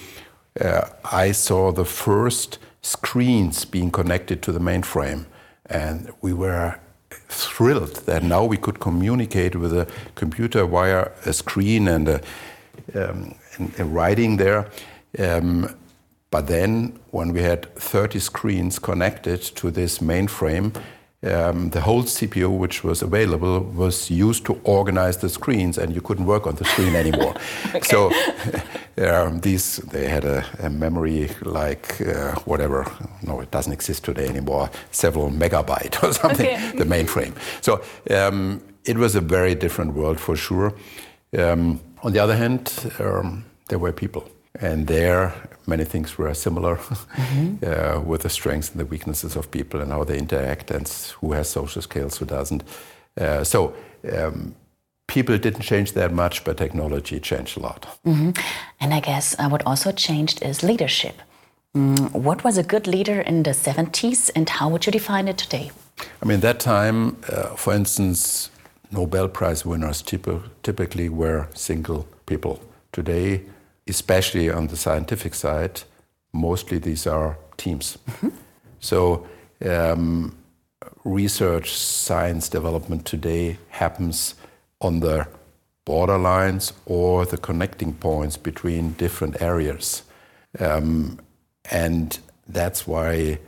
uh, 0.61 0.81
I 1.11 1.33
saw 1.33 1.71
the 1.71 1.85
first 1.85 2.59
screens 2.81 3.65
being 3.65 3.91
connected 3.91 4.41
to 4.43 4.51
the 4.51 4.59
mainframe, 4.59 5.25
and 5.65 6.11
we 6.21 6.33
were 6.33 6.79
thrilled 7.29 7.95
that 8.05 8.23
now 8.23 8.45
we 8.45 8.57
could 8.57 8.79
communicate 8.79 9.55
with 9.55 9.73
a 9.73 9.87
computer 10.15 10.65
via 10.65 11.09
a 11.25 11.33
screen 11.33 11.87
and 11.87 12.07
a 12.07 12.21
um, 12.93 13.35
in, 13.57 13.71
in 13.77 13.93
writing 13.93 14.37
there. 14.37 14.69
Um, 15.17 15.75
but 16.31 16.47
then, 16.47 16.99
when 17.11 17.31
we 17.31 17.41
had 17.41 17.73
30 17.75 18.19
screens 18.19 18.77
connected 18.79 19.41
to 19.41 19.71
this 19.71 19.99
mainframe, 19.99 20.75
um, 21.23 21.69
the 21.69 21.81
whole 21.81 22.03
CPU 22.03 22.55
which 22.57 22.83
was 22.83 23.01
available 23.01 23.59
was 23.61 24.11
used 24.11 24.45
to 24.45 24.59
organize 24.63 25.17
the 25.17 25.29
screens, 25.29 25.77
and 25.77 25.93
you 25.95 26.01
couldn't 26.01 26.25
work 26.25 26.45
on 26.45 26.55
the 26.55 26.65
screen 26.65 26.95
anymore. 27.03 27.35
okay. 27.67 27.79
So 27.81 28.11
um, 28.97 29.39
these 29.39 29.77
they 29.77 30.07
had 30.07 30.25
a, 30.25 30.45
a 30.59 30.69
memory 30.69 31.29
like 31.41 32.01
uh, 32.01 32.35
whatever. 32.45 32.85
No, 33.23 33.39
it 33.39 33.49
doesn't 33.51 33.73
exist 33.73 34.03
today 34.03 34.27
anymore. 34.27 34.69
Several 34.91 35.31
megabyte 35.31 36.03
or 36.07 36.13
something. 36.13 36.47
Okay. 36.47 36.71
The 36.77 36.85
mainframe. 36.85 37.33
So 37.61 37.81
um, 38.11 38.61
it 38.83 38.97
was 38.97 39.15
a 39.15 39.21
very 39.21 39.55
different 39.55 39.93
world 39.93 40.19
for 40.19 40.35
sure. 40.35 40.73
On 42.05 42.13
the 42.13 42.19
other 42.19 42.35
hand, 42.35 42.71
um, 42.99 43.45
there 43.67 43.79
were 43.79 43.91
people, 43.91 44.29
and 44.61 44.85
there 44.85 45.33
many 45.65 45.83
things 45.83 46.19
were 46.19 46.31
similar 46.35 46.75
mm-hmm. 46.77 47.65
uh, 47.65 47.99
with 47.99 48.21
the 48.21 48.29
strengths 48.29 48.69
and 48.69 48.79
the 48.79 48.85
weaknesses 48.85 49.35
of 49.35 49.49
people 49.49 49.81
and 49.81 49.91
how 49.91 50.03
they 50.03 50.19
interact 50.19 50.69
and 50.69 50.87
who 51.19 51.33
has 51.33 51.49
social 51.49 51.81
skills, 51.81 52.17
who 52.17 52.25
doesn't. 52.25 52.63
Uh, 53.19 53.43
so 53.43 53.73
um, 54.13 54.55
people 55.07 55.35
didn't 55.39 55.63
change 55.63 55.93
that 55.93 56.11
much, 56.11 56.43
but 56.43 56.57
technology 56.57 57.19
changed 57.19 57.57
a 57.57 57.61
lot. 57.61 57.87
Mm-hmm. 58.05 58.31
And 58.79 58.93
I 58.93 58.99
guess 58.99 59.35
uh, 59.39 59.49
what 59.49 59.65
also 59.65 59.91
changed 59.91 60.43
is 60.43 60.61
leadership. 60.61 61.15
Mm, 61.75 62.11
what 62.11 62.43
was 62.43 62.57
a 62.59 62.63
good 62.63 62.85
leader 62.85 63.19
in 63.21 63.41
the 63.41 63.51
70s, 63.51 64.29
and 64.35 64.47
how 64.47 64.69
would 64.69 64.85
you 64.85 64.91
define 64.91 65.27
it 65.27 65.39
today? 65.39 65.71
I 66.21 66.25
mean, 66.25 66.41
that 66.41 66.59
time, 66.59 67.17
uh, 67.27 67.55
for 67.55 67.73
instance, 67.73 68.51
Nobel 68.91 69.27
Prize 69.27 69.65
winners 69.65 70.01
typically 70.01 71.09
were 71.09 71.47
single 71.53 72.07
people. 72.25 72.59
Today, 72.91 73.41
especially 73.87 74.49
on 74.49 74.67
the 74.67 74.77
scientific 74.77 75.35
side, 75.35 75.81
mostly 76.33 76.77
these 76.79 77.05
are 77.07 77.37
teams. 77.57 77.97
Mm-hmm. 78.09 78.29
So, 78.79 79.27
um, 79.65 80.35
research, 81.03 81.73
science 81.73 82.49
development 82.49 83.05
today 83.05 83.57
happens 83.69 84.35
on 84.81 84.99
the 84.99 85.27
borderlines 85.85 86.73
or 86.85 87.25
the 87.25 87.37
connecting 87.37 87.93
points 87.93 88.37
between 88.37 88.93
different 88.93 89.41
areas. 89.41 90.03
Um, 90.59 91.19
and 91.71 92.17
that's 92.47 92.87
why 92.87 93.39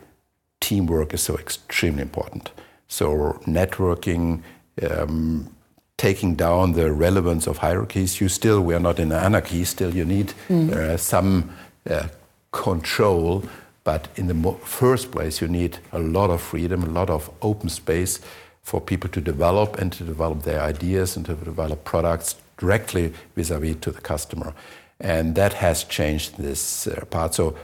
teamwork 0.60 1.14
is 1.14 1.22
so 1.22 1.38
extremely 1.38 2.02
important. 2.02 2.52
So, 2.88 3.40
networking, 3.46 4.44
um, 4.90 5.50
taking 5.98 6.36
down 6.36 6.74
the 6.74 6.92
relevance 6.92 7.48
of 7.48 7.58
hierarchies. 7.58 8.22
You 8.22 8.30
still, 8.30 8.62
we 8.62 8.74
are 8.76 8.80
not 8.80 9.00
in 9.00 9.12
anarchy, 9.12 9.64
still, 9.64 9.94
you 9.96 10.06
need 10.06 10.34
mm. 10.48 10.72
uh, 10.72 10.98
some 10.98 11.50
uh, 11.90 12.08
control. 12.52 13.44
But 13.84 14.10
in 14.16 14.28
the 14.28 14.54
first 14.64 15.12
place, 15.12 15.42
you 15.42 15.48
need 15.48 15.80
a 15.92 16.00
lot 16.00 16.30
of 16.30 16.42
freedom, 16.42 16.84
a 16.84 16.88
lot 16.88 17.10
of 17.10 17.30
open 17.42 17.70
space 17.70 18.20
for 18.62 18.82
people 18.82 19.10
to 19.10 19.22
develop 19.22 19.78
and 19.80 19.94
to 19.94 20.04
develop 20.04 20.44
their 20.44 20.62
ideas 20.62 21.16
and 21.16 21.26
to 21.26 21.36
develop 21.36 21.86
products 21.86 22.36
directly 22.58 23.14
vis 23.36 23.50
a 23.50 23.60
vis 23.60 23.78
to 23.78 23.92
the 23.92 24.02
customer. 24.02 24.54
And 25.00 25.36
that 25.36 25.54
has 25.54 25.86
changed 25.86 26.38
this 26.38 26.88
uh, 26.88 27.06
part. 27.06 27.34
So 27.34 27.56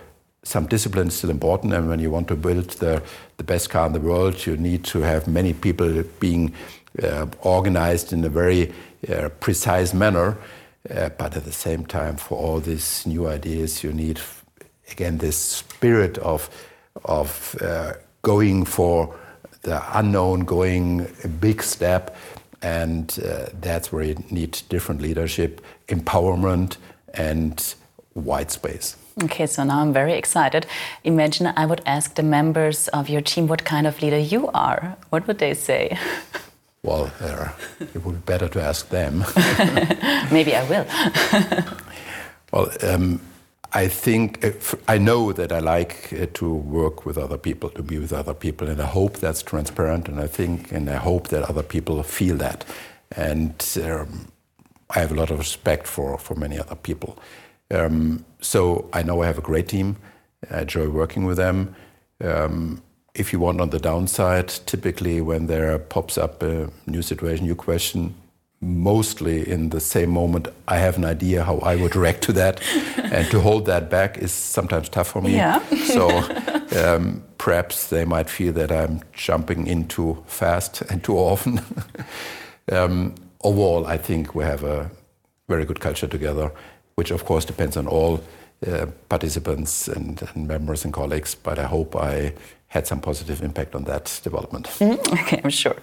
some 0.43 0.65
discipline 0.67 1.07
is 1.07 1.15
still 1.15 1.29
important. 1.29 1.73
And 1.73 1.89
when 1.89 1.99
you 1.99 2.09
want 2.09 2.27
to 2.29 2.35
build 2.35 2.69
the, 2.79 3.01
the 3.37 3.43
best 3.43 3.69
car 3.69 3.87
in 3.87 3.93
the 3.93 3.99
world, 3.99 4.45
you 4.45 4.55
need 4.55 4.83
to 4.85 4.99
have 4.99 5.27
many 5.27 5.53
people 5.53 6.03
being 6.19 6.53
organized 7.41 8.13
in 8.13 8.23
a 8.23 8.29
very 8.29 8.71
uh, 9.09 9.29
precise 9.39 9.93
manner. 9.93 10.37
Uh, 10.89 11.09
but 11.17 11.35
at 11.37 11.45
the 11.45 11.51
same 11.51 11.85
time, 11.85 12.17
for 12.17 12.37
all 12.37 12.59
these 12.59 13.05
new 13.05 13.27
ideas, 13.27 13.83
you 13.83 13.93
need, 13.93 14.19
again, 14.91 15.17
this 15.17 15.37
spirit 15.37 16.17
of, 16.17 16.49
of 17.05 17.55
uh, 17.61 17.93
going 18.21 18.65
for 18.65 19.15
the 19.61 19.81
unknown, 19.97 20.41
going 20.41 21.07
a 21.23 21.27
big 21.27 21.63
step. 21.63 22.15
And 22.61 23.17
uh, 23.25 23.47
that's 23.61 23.91
where 23.91 24.03
you 24.03 24.15
need 24.29 24.61
different 24.69 25.01
leadership, 25.01 25.61
empowerment, 25.87 26.77
and 27.13 27.75
white 28.13 28.51
space. 28.51 28.97
Okay, 29.23 29.45
so 29.45 29.63
now 29.63 29.79
I'm 29.79 29.93
very 29.93 30.13
excited. 30.13 30.65
Imagine 31.03 31.53
I 31.55 31.65
would 31.65 31.81
ask 31.85 32.15
the 32.15 32.23
members 32.23 32.87
of 32.89 33.09
your 33.09 33.21
team 33.21 33.47
what 33.47 33.63
kind 33.63 33.85
of 33.85 34.01
leader 34.01 34.17
you 34.17 34.47
are. 34.49 34.97
What 35.11 35.27
would 35.27 35.39
they 35.39 35.53
say? 35.53 35.97
Well, 36.83 37.11
it 37.79 38.03
would 38.03 38.15
be 38.15 38.31
better 38.31 38.49
to 38.49 38.61
ask 38.61 38.89
them. 38.89 39.19
Maybe 40.31 40.53
I 40.53 40.63
will. 40.69 40.85
well, 42.51 42.69
um, 42.83 43.21
I 43.71 43.87
think 43.87 44.43
uh, 44.43 44.51
I 44.87 44.97
know 44.97 45.31
that 45.31 45.53
I 45.53 45.59
like 45.59 46.13
uh, 46.13 46.25
to 46.33 46.53
work 46.53 47.05
with 47.05 47.17
other 47.17 47.37
people, 47.37 47.69
to 47.69 47.83
be 47.83 47.97
with 47.97 48.11
other 48.11 48.33
people, 48.33 48.67
and 48.67 48.81
I 48.81 48.85
hope 48.85 49.17
that's 49.17 49.41
transparent. 49.41 50.09
And 50.09 50.19
I 50.19 50.27
think, 50.27 50.73
and 50.73 50.89
I 50.89 50.97
hope 50.97 51.29
that 51.29 51.49
other 51.49 51.63
people 51.63 52.03
feel 52.03 52.35
that. 52.37 52.65
And 53.15 53.55
um, 53.81 54.27
I 54.89 54.99
have 54.99 55.11
a 55.11 55.15
lot 55.15 55.31
of 55.31 55.39
respect 55.39 55.87
for 55.87 56.17
for 56.17 56.35
many 56.35 56.59
other 56.59 56.75
people. 56.75 57.17
Um, 57.71 58.25
so 58.41 58.89
I 58.91 59.03
know 59.03 59.23
I 59.23 59.27
have 59.27 59.37
a 59.37 59.41
great 59.41 59.69
team. 59.69 59.95
I 60.51 60.61
enjoy 60.61 60.89
working 60.89 61.23
with 61.23 61.37
them. 61.37 61.75
Um, 62.21 62.83
if 63.15 63.31
you 63.31 63.39
want 63.39 63.61
on 63.61 63.69
the 63.69 63.79
downside, 63.79 64.49
typically 64.65 65.21
when 65.21 65.47
there 65.47 65.77
pops 65.77 66.17
up 66.17 66.41
a 66.41 66.69
new 66.87 67.01
situation, 67.01 67.45
you 67.45 67.55
question, 67.55 68.15
mostly 68.59 69.47
in 69.47 69.69
the 69.69 69.79
same 69.79 70.09
moment, 70.09 70.47
I 70.67 70.77
have 70.77 70.97
an 70.97 71.05
idea 71.05 71.43
how 71.43 71.57
I 71.59 71.75
would 71.75 71.95
react 71.95 72.23
to 72.23 72.33
that. 72.33 72.61
and 72.97 73.29
to 73.31 73.39
hold 73.39 73.65
that 73.67 73.89
back 73.89 74.17
is 74.17 74.31
sometimes 74.31 74.89
tough 74.89 75.09
for 75.09 75.21
me. 75.21 75.35
Yeah. 75.35 75.59
so 75.85 76.09
um, 76.83 77.23
perhaps 77.37 77.89
they 77.89 78.05
might 78.05 78.29
feel 78.29 78.53
that 78.53 78.71
I'm 78.71 79.01
jumping 79.13 79.67
in 79.67 79.87
too 79.87 80.23
fast 80.25 80.81
and 80.81 81.03
too 81.03 81.17
often. 81.17 81.61
um, 82.71 83.13
overall, 83.41 83.85
I 83.85 83.97
think 83.97 84.33
we 84.33 84.43
have 84.43 84.63
a 84.63 84.89
very 85.47 85.65
good 85.65 85.79
culture 85.79 86.07
together, 86.07 86.51
which 86.95 87.11
of 87.11 87.25
course 87.25 87.45
depends 87.45 87.77
on 87.77 87.85
all 87.85 88.23
uh, 88.65 88.87
participants 89.09 89.87
and, 89.87 90.21
and 90.33 90.47
members 90.47 90.85
and 90.85 90.93
colleagues, 90.93 91.35
but 91.35 91.59
I 91.59 91.65
hope 91.65 91.95
I 91.95 92.33
had 92.73 92.87
some 92.87 92.99
positive 92.99 93.43
impact 93.43 93.75
on 93.75 93.83
that 93.83 94.19
development. 94.23 94.65
Mm, 94.79 94.97
okay, 95.13 95.39
I'm 95.43 95.51
sure. 95.51 95.75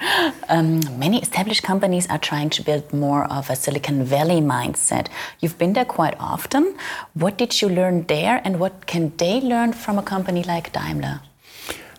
Um, 0.48 0.80
many 0.98 1.22
established 1.22 1.62
companies 1.62 2.08
are 2.10 2.18
trying 2.18 2.50
to 2.50 2.62
build 2.64 2.92
more 2.92 3.24
of 3.30 3.48
a 3.48 3.54
Silicon 3.54 4.04
Valley 4.04 4.40
mindset. 4.40 5.06
You've 5.38 5.56
been 5.56 5.72
there 5.74 5.84
quite 5.84 6.16
often. 6.18 6.74
What 7.14 7.38
did 7.38 7.62
you 7.62 7.68
learn 7.68 8.06
there, 8.06 8.40
and 8.44 8.58
what 8.58 8.86
can 8.86 9.12
they 9.18 9.40
learn 9.40 9.72
from 9.72 9.98
a 9.98 10.02
company 10.02 10.42
like 10.42 10.72
Daimler? 10.72 11.20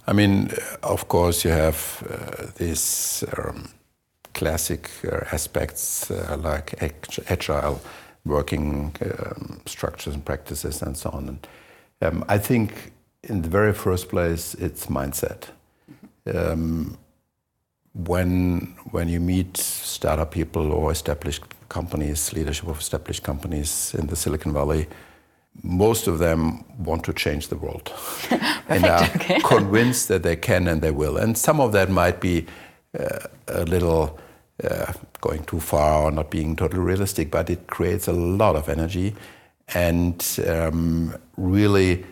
I 0.07 0.13
mean, 0.13 0.51
of 0.83 1.07
course, 1.07 1.45
you 1.45 1.51
have 1.51 2.03
uh, 2.09 2.47
these 2.57 3.23
um, 3.37 3.69
classic 4.33 4.89
uh, 5.05 5.23
aspects 5.31 6.11
uh, 6.11 6.37
like 6.37 6.75
agile 7.29 7.79
working 8.25 8.93
um, 9.01 9.61
structures 9.65 10.13
and 10.13 10.25
practices 10.25 10.81
and 10.81 10.97
so 10.97 11.09
on. 11.11 11.27
And, 11.29 11.47
um, 12.01 12.25
I 12.27 12.37
think 12.37 12.91
in 13.23 13.41
the 13.41 13.49
very 13.49 13.73
first 13.73 14.09
place, 14.09 14.55
it's 14.55 14.87
mindset. 14.87 15.49
Um, 16.25 16.97
when 17.93 18.75
when 18.91 19.09
you 19.09 19.19
meet 19.19 19.57
startup 19.57 20.31
people 20.31 20.71
or 20.71 20.91
established 20.91 21.43
companies, 21.69 22.33
leadership 22.33 22.67
of 22.67 22.79
established 22.79 23.23
companies 23.23 23.93
in 23.97 24.07
the 24.07 24.15
Silicon 24.15 24.53
Valley, 24.53 24.87
most 25.63 26.07
of 26.07 26.19
them 26.19 26.63
want 26.77 27.03
to 27.03 27.13
change 27.13 27.49
the 27.49 27.57
world 27.57 27.91
and 28.69 28.85
are 28.85 29.03
okay. 29.15 29.39
convinced 29.41 30.07
that 30.07 30.23
they 30.23 30.35
can 30.35 30.67
and 30.67 30.81
they 30.81 30.91
will. 30.91 31.17
And 31.17 31.37
some 31.37 31.59
of 31.59 31.71
that 31.73 31.89
might 31.89 32.21
be 32.21 32.45
uh, 32.97 33.27
a 33.47 33.65
little 33.65 34.17
uh, 34.63 34.93
going 35.19 35.43
too 35.43 35.59
far 35.59 36.03
or 36.03 36.11
not 36.11 36.31
being 36.31 36.55
totally 36.55 36.81
realistic, 36.81 37.29
but 37.31 37.49
it 37.49 37.67
creates 37.67 38.07
a 38.07 38.13
lot 38.13 38.55
of 38.55 38.69
energy 38.69 39.15
and 39.73 40.39
um, 40.47 41.15
really 41.37 42.05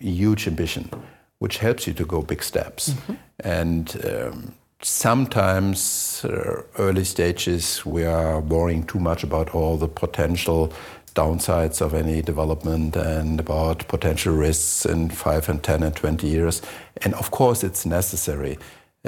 huge 0.00 0.46
ambition, 0.46 0.90
which 1.38 1.58
helps 1.58 1.86
you 1.86 1.94
to 1.94 2.04
go 2.04 2.22
big 2.22 2.42
steps. 2.42 2.90
Mm-hmm. 2.90 3.14
And 3.40 4.04
um, 4.04 4.54
sometimes, 4.82 6.24
uh, 6.24 6.62
early 6.78 7.04
stages, 7.04 7.84
we 7.84 8.04
are 8.04 8.40
worrying 8.40 8.84
too 8.84 8.98
much 8.98 9.22
about 9.22 9.54
all 9.54 9.76
the 9.76 9.88
potential 9.88 10.72
downsides 11.14 11.80
of 11.80 11.94
any 11.94 12.20
development 12.20 12.94
and 12.94 13.40
about 13.40 13.88
potential 13.88 14.34
risks 14.34 14.84
in 14.84 15.08
five 15.08 15.48
and 15.48 15.62
10 15.62 15.82
and 15.82 15.96
20 15.96 16.26
years. 16.26 16.60
And 17.02 17.14
of 17.14 17.30
course, 17.30 17.64
it's 17.64 17.86
necessary 17.86 18.58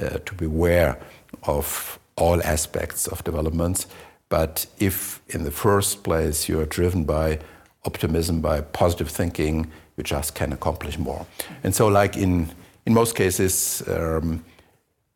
uh, 0.00 0.18
to 0.24 0.34
be 0.34 0.46
aware 0.46 0.98
of 1.42 1.98
all 2.16 2.42
aspects 2.42 3.06
of 3.06 3.22
developments. 3.24 3.86
But 4.28 4.66
if 4.78 5.20
in 5.28 5.44
the 5.44 5.50
first 5.50 6.02
place 6.02 6.48
you 6.48 6.60
are 6.60 6.66
driven 6.66 7.04
by 7.04 7.40
optimism, 7.84 8.40
by 8.40 8.62
positive 8.62 9.08
thinking, 9.08 9.70
you 9.98 10.04
just 10.04 10.34
can 10.34 10.52
accomplish 10.52 10.98
more. 10.98 11.26
And 11.64 11.74
so, 11.74 11.88
like 11.88 12.16
in 12.16 12.50
in 12.86 12.94
most 12.94 13.14
cases, 13.14 13.82
um, 13.88 14.44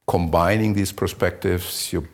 combining 0.07 0.75
these 0.75 0.93
perspectives, 0.93 1.93
you 1.93 2.07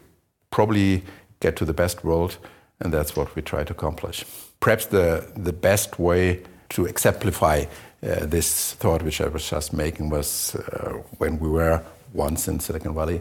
probably 0.51 1.03
get 1.41 1.57
to 1.57 1.65
the 1.65 1.73
best 1.73 2.05
world, 2.05 2.39
and 2.81 2.93
that's 2.93 3.17
what 3.17 3.35
we 3.35 3.43
try 3.43 3.65
to 3.65 3.73
accomplish. 3.73 4.25
Perhaps 4.61 4.87
the 4.87 5.27
the 5.45 5.53
best 5.53 5.99
way 5.99 6.43
to 6.69 6.87
exemplify 6.87 7.65
uh, 8.03 8.27
this 8.27 8.75
thought, 8.75 9.03
which 9.03 9.21
I 9.21 9.29
was 9.29 9.51
just 9.51 9.73
making, 9.73 10.11
was 10.11 10.55
uh, 10.55 11.03
when 11.19 11.39
we 11.41 11.49
were 11.49 11.83
once 12.13 12.51
in 12.51 12.61
Silicon 12.61 12.95
Valley, 12.95 13.21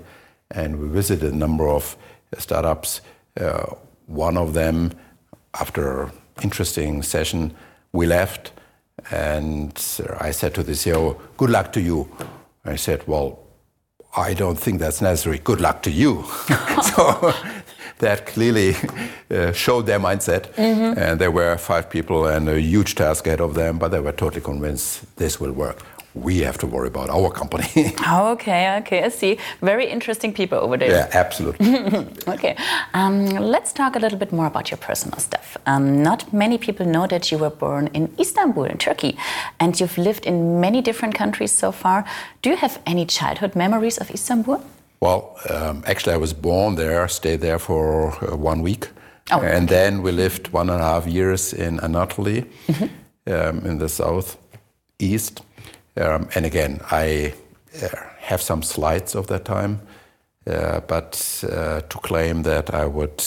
and 0.51 0.79
we 0.79 0.87
visited 0.87 1.33
a 1.33 1.35
number 1.35 1.67
of 1.67 1.97
startups. 2.37 3.01
Uh, 3.39 3.75
one 4.07 4.37
of 4.37 4.53
them, 4.53 4.91
after 5.53 6.11
interesting 6.43 7.03
session, 7.03 7.51
we 7.93 8.05
left 8.05 8.51
and 9.11 9.71
I 10.19 10.31
said 10.31 10.53
to 10.55 10.63
the 10.63 10.73
CEO, 10.73 11.19
Good 11.37 11.49
luck 11.49 11.71
to 11.73 11.81
you. 11.81 12.09
I 12.65 12.75
said, 12.75 13.07
Well, 13.07 13.39
I 14.15 14.33
don't 14.33 14.57
think 14.57 14.79
that's 14.79 15.01
necessary. 15.01 15.39
Good 15.39 15.61
luck 15.61 15.83
to 15.83 15.91
you. 15.91 16.23
so 16.95 17.33
that 17.99 18.25
clearly 18.25 18.75
uh, 19.29 19.51
showed 19.51 19.85
their 19.85 19.99
mindset. 19.99 20.53
Mm-hmm. 20.53 20.99
And 20.99 21.19
there 21.19 21.31
were 21.31 21.57
five 21.57 21.89
people 21.89 22.27
and 22.27 22.49
a 22.49 22.59
huge 22.59 22.95
task 22.95 23.27
ahead 23.27 23.41
of 23.41 23.53
them, 23.53 23.77
but 23.77 23.89
they 23.89 23.99
were 23.99 24.11
totally 24.11 24.41
convinced 24.41 25.15
this 25.17 25.39
will 25.39 25.53
work 25.53 25.83
we 26.23 26.39
have 26.39 26.57
to 26.57 26.67
worry 26.67 26.87
about 26.87 27.09
our 27.09 27.29
company. 27.31 27.67
okay, 28.07 28.77
okay, 28.79 29.03
I 29.03 29.09
see. 29.09 29.37
Very 29.61 29.85
interesting 29.85 30.33
people 30.33 30.57
over 30.57 30.77
there. 30.77 30.91
Yeah, 30.91 31.09
absolutely. 31.13 31.67
okay, 32.27 32.55
um, 32.93 33.25
let's 33.27 33.73
talk 33.73 33.95
a 33.95 33.99
little 33.99 34.17
bit 34.17 34.31
more 34.31 34.47
about 34.47 34.71
your 34.71 34.77
personal 34.77 35.19
stuff. 35.19 35.57
Um, 35.65 36.03
not 36.03 36.33
many 36.33 36.57
people 36.57 36.85
know 36.85 37.07
that 37.07 37.31
you 37.31 37.37
were 37.37 37.49
born 37.49 37.87
in 37.93 38.13
Istanbul, 38.19 38.65
in 38.65 38.77
Turkey, 38.77 39.17
and 39.59 39.79
you've 39.79 39.97
lived 39.97 40.25
in 40.25 40.59
many 40.59 40.81
different 40.81 41.15
countries 41.15 41.51
so 41.51 41.71
far. 41.71 42.05
Do 42.41 42.49
you 42.49 42.57
have 42.57 42.79
any 42.85 43.05
childhood 43.05 43.55
memories 43.55 43.97
of 43.97 44.11
Istanbul? 44.11 44.61
Well, 44.99 45.37
um, 45.49 45.83
actually, 45.85 46.13
I 46.13 46.17
was 46.17 46.33
born 46.33 46.75
there, 46.75 47.07
stayed 47.07 47.41
there 47.41 47.59
for 47.59 48.13
uh, 48.23 48.35
one 48.35 48.61
week. 48.61 48.89
Oh, 49.31 49.41
and 49.41 49.65
okay. 49.69 49.75
then 49.75 50.01
we 50.01 50.11
lived 50.11 50.53
one 50.53 50.69
and 50.69 50.81
a 50.81 50.83
half 50.83 51.05
years 51.05 51.53
in 51.53 51.79
Anatolia, 51.79 52.43
mm 52.67 52.75
-hmm. 52.75 52.89
um, 53.25 53.65
in 53.65 53.79
the 53.79 53.87
southeast. 53.87 55.43
Um, 55.97 56.29
and 56.35 56.45
again, 56.45 56.79
I 56.91 57.33
uh, 57.81 57.87
have 58.19 58.41
some 58.41 58.61
slides 58.61 59.15
of 59.15 59.27
that 59.27 59.45
time, 59.45 59.81
uh, 60.45 60.81
but 60.81 61.43
uh, 61.49 61.81
to 61.81 61.97
claim 61.99 62.43
that 62.43 62.73
I 62.73 62.85
would 62.85 63.21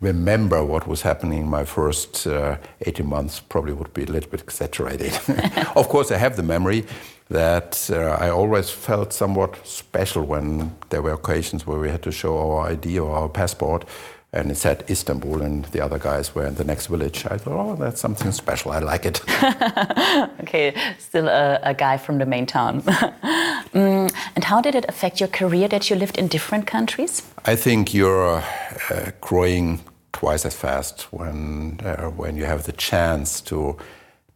remember 0.00 0.64
what 0.64 0.86
was 0.86 1.02
happening 1.02 1.40
in 1.40 1.48
my 1.48 1.64
first 1.64 2.26
uh, 2.26 2.56
18 2.82 3.06
months 3.06 3.40
probably 3.40 3.72
would 3.72 3.92
be 3.94 4.04
a 4.04 4.06
little 4.06 4.30
bit 4.30 4.40
exaggerated. 4.40 5.12
of 5.76 5.88
course, 5.88 6.12
I 6.12 6.18
have 6.18 6.36
the 6.36 6.42
memory 6.42 6.84
that 7.30 7.90
uh, 7.92 8.16
I 8.20 8.30
always 8.30 8.70
felt 8.70 9.12
somewhat 9.12 9.66
special 9.66 10.24
when 10.24 10.74
there 10.90 11.02
were 11.02 11.12
occasions 11.12 11.66
where 11.66 11.78
we 11.78 11.88
had 11.88 12.02
to 12.02 12.12
show 12.12 12.38
our 12.38 12.70
ID 12.70 12.98
or 12.98 13.14
our 13.14 13.28
passport 13.28 13.84
and 14.32 14.50
it 14.50 14.56
said 14.56 14.84
Istanbul, 14.90 15.40
and 15.42 15.64
the 15.66 15.80
other 15.80 15.98
guys 15.98 16.34
were 16.34 16.46
in 16.46 16.54
the 16.54 16.64
next 16.64 16.86
village. 16.86 17.24
I 17.26 17.38
thought, 17.38 17.58
oh, 17.58 17.76
that's 17.76 18.00
something 18.00 18.30
special. 18.32 18.72
I 18.72 18.80
like 18.80 19.06
it. 19.06 19.22
okay, 20.40 20.74
still 20.98 21.28
a, 21.28 21.58
a, 21.62 21.74
guy 21.74 21.96
from 21.96 22.18
the 22.18 22.26
main 22.26 22.44
town. 22.44 22.82
mm, 22.82 24.12
and 24.36 24.44
how 24.44 24.60
did 24.60 24.74
it 24.74 24.84
affect 24.86 25.18
your 25.18 25.30
career 25.30 25.66
that 25.68 25.88
you 25.88 25.96
lived 25.96 26.18
in 26.18 26.28
different 26.28 26.66
countries? 26.66 27.22
I 27.46 27.56
think 27.56 27.94
you're 27.94 28.42
uh, 28.90 29.10
growing 29.22 29.80
twice 30.12 30.44
as 30.44 30.54
fast 30.54 31.10
when 31.10 31.80
uh, 31.82 32.10
when 32.10 32.36
you 32.36 32.44
have 32.44 32.64
the 32.64 32.72
chance 32.72 33.40
to 33.40 33.76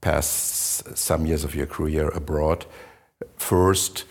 pass 0.01 0.83
some 0.95 1.27
years 1.27 1.45
of 1.45 1.55
your 1.55 1.67
career 1.67 2.09
abroad. 2.09 2.65
First, 3.37 4.05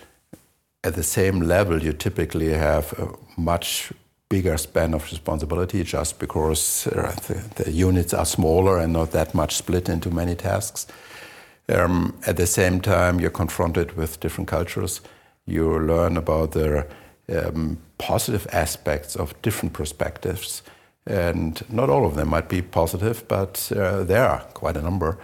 at 0.83 0.93
the 0.93 1.03
same 1.03 1.41
level, 1.41 1.81
you 1.81 1.93
typically 1.93 2.49
have 2.53 2.93
a 2.99 3.07
much 3.35 3.91
bigger 4.31 4.57
span 4.57 4.93
of 4.93 5.03
responsibility 5.11 5.83
just 5.83 6.17
because 6.17 6.87
uh, 6.87 7.13
the, 7.27 7.63
the, 7.63 7.71
units 7.71 8.13
are 8.13 8.25
smaller 8.25 8.79
and 8.79 8.93
not 8.93 9.11
that 9.11 9.33
much 9.33 9.57
split 9.57 9.89
into 9.89 10.09
many 10.09 10.35
tasks. 10.35 10.87
Um, 11.67 12.17
at 12.25 12.37
the 12.37 12.47
same 12.47 12.79
time, 12.79 13.19
you're 13.19 13.37
confronted 13.43 13.97
with 13.97 14.21
different 14.21 14.47
cultures. 14.47 15.01
You 15.45 15.79
learn 15.79 16.15
about 16.15 16.53
the 16.53 16.87
um, 17.29 17.77
positive 17.97 18.47
aspects 18.53 19.17
of 19.17 19.33
different 19.41 19.73
perspectives. 19.73 20.63
And 21.05 21.61
not 21.69 21.89
all 21.89 22.05
of 22.05 22.15
them 22.15 22.29
might 22.29 22.47
be 22.47 22.61
positive, 22.61 23.27
but 23.27 23.69
uh, 23.75 24.03
there 24.03 24.25
are 24.29 24.39
quite 24.53 24.77
a 24.77 24.81
number. 24.81 25.17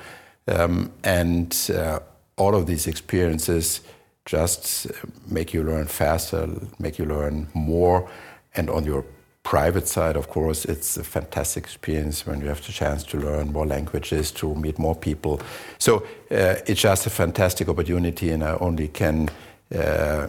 Um, 0.49 0.91
and 1.03 1.55
uh, 1.73 1.99
all 2.35 2.55
of 2.55 2.65
these 2.65 2.87
experiences 2.87 3.81
just 4.25 4.87
make 5.29 5.53
you 5.53 5.63
learn 5.63 5.87
faster, 5.87 6.49
make 6.77 6.99
you 6.99 7.05
learn 7.05 7.47
more 7.53 8.09
and 8.57 8.69
on 8.69 8.85
your 8.85 9.05
private 9.43 9.87
side, 9.87 10.17
of 10.17 10.27
course, 10.27 10.65
it's 10.65 10.97
a 10.97 11.03
fantastic 11.03 11.63
experience 11.63 12.25
when 12.27 12.41
you 12.41 12.47
have 12.47 12.65
the 12.65 12.73
chance 12.73 13.03
to 13.03 13.17
learn 13.17 13.53
more 13.53 13.65
languages, 13.65 14.31
to 14.31 14.53
meet 14.55 14.77
more 14.77 14.95
people. 14.95 15.39
So 15.77 16.03
uh, 16.29 16.55
it's 16.65 16.81
just 16.81 17.07
a 17.07 17.09
fantastic 17.09 17.69
opportunity, 17.69 18.29
and 18.31 18.43
I 18.43 18.57
only 18.59 18.89
can 18.89 19.29
uh, 19.73 20.27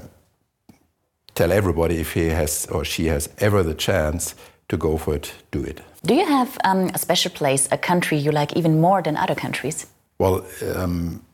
tell 1.35 1.53
everybody 1.53 2.01
if 2.01 2.13
he 2.13 2.27
has 2.29 2.67
or 2.67 2.85
she 2.85 3.07
has 3.07 3.29
ever 3.39 3.65
the 3.65 3.75
chance 3.75 4.35
to 4.69 4.77
go 4.77 4.99
for 4.99 5.17
it, 5.17 5.33
do 5.51 5.65
it. 5.65 5.81
Do 6.05 6.15
you 6.15 6.27
have 6.27 6.57
um, 6.65 6.91
a 6.95 6.99
special 6.99 7.33
place, 7.33 7.69
a 7.73 7.79
country 7.79 8.19
you 8.19 8.31
like 8.31 8.57
even 8.57 8.81
more 8.81 9.03
than 9.03 9.17
other 9.17 9.35
countries? 9.35 9.87
Well, 10.19 10.45
um, 10.77 11.25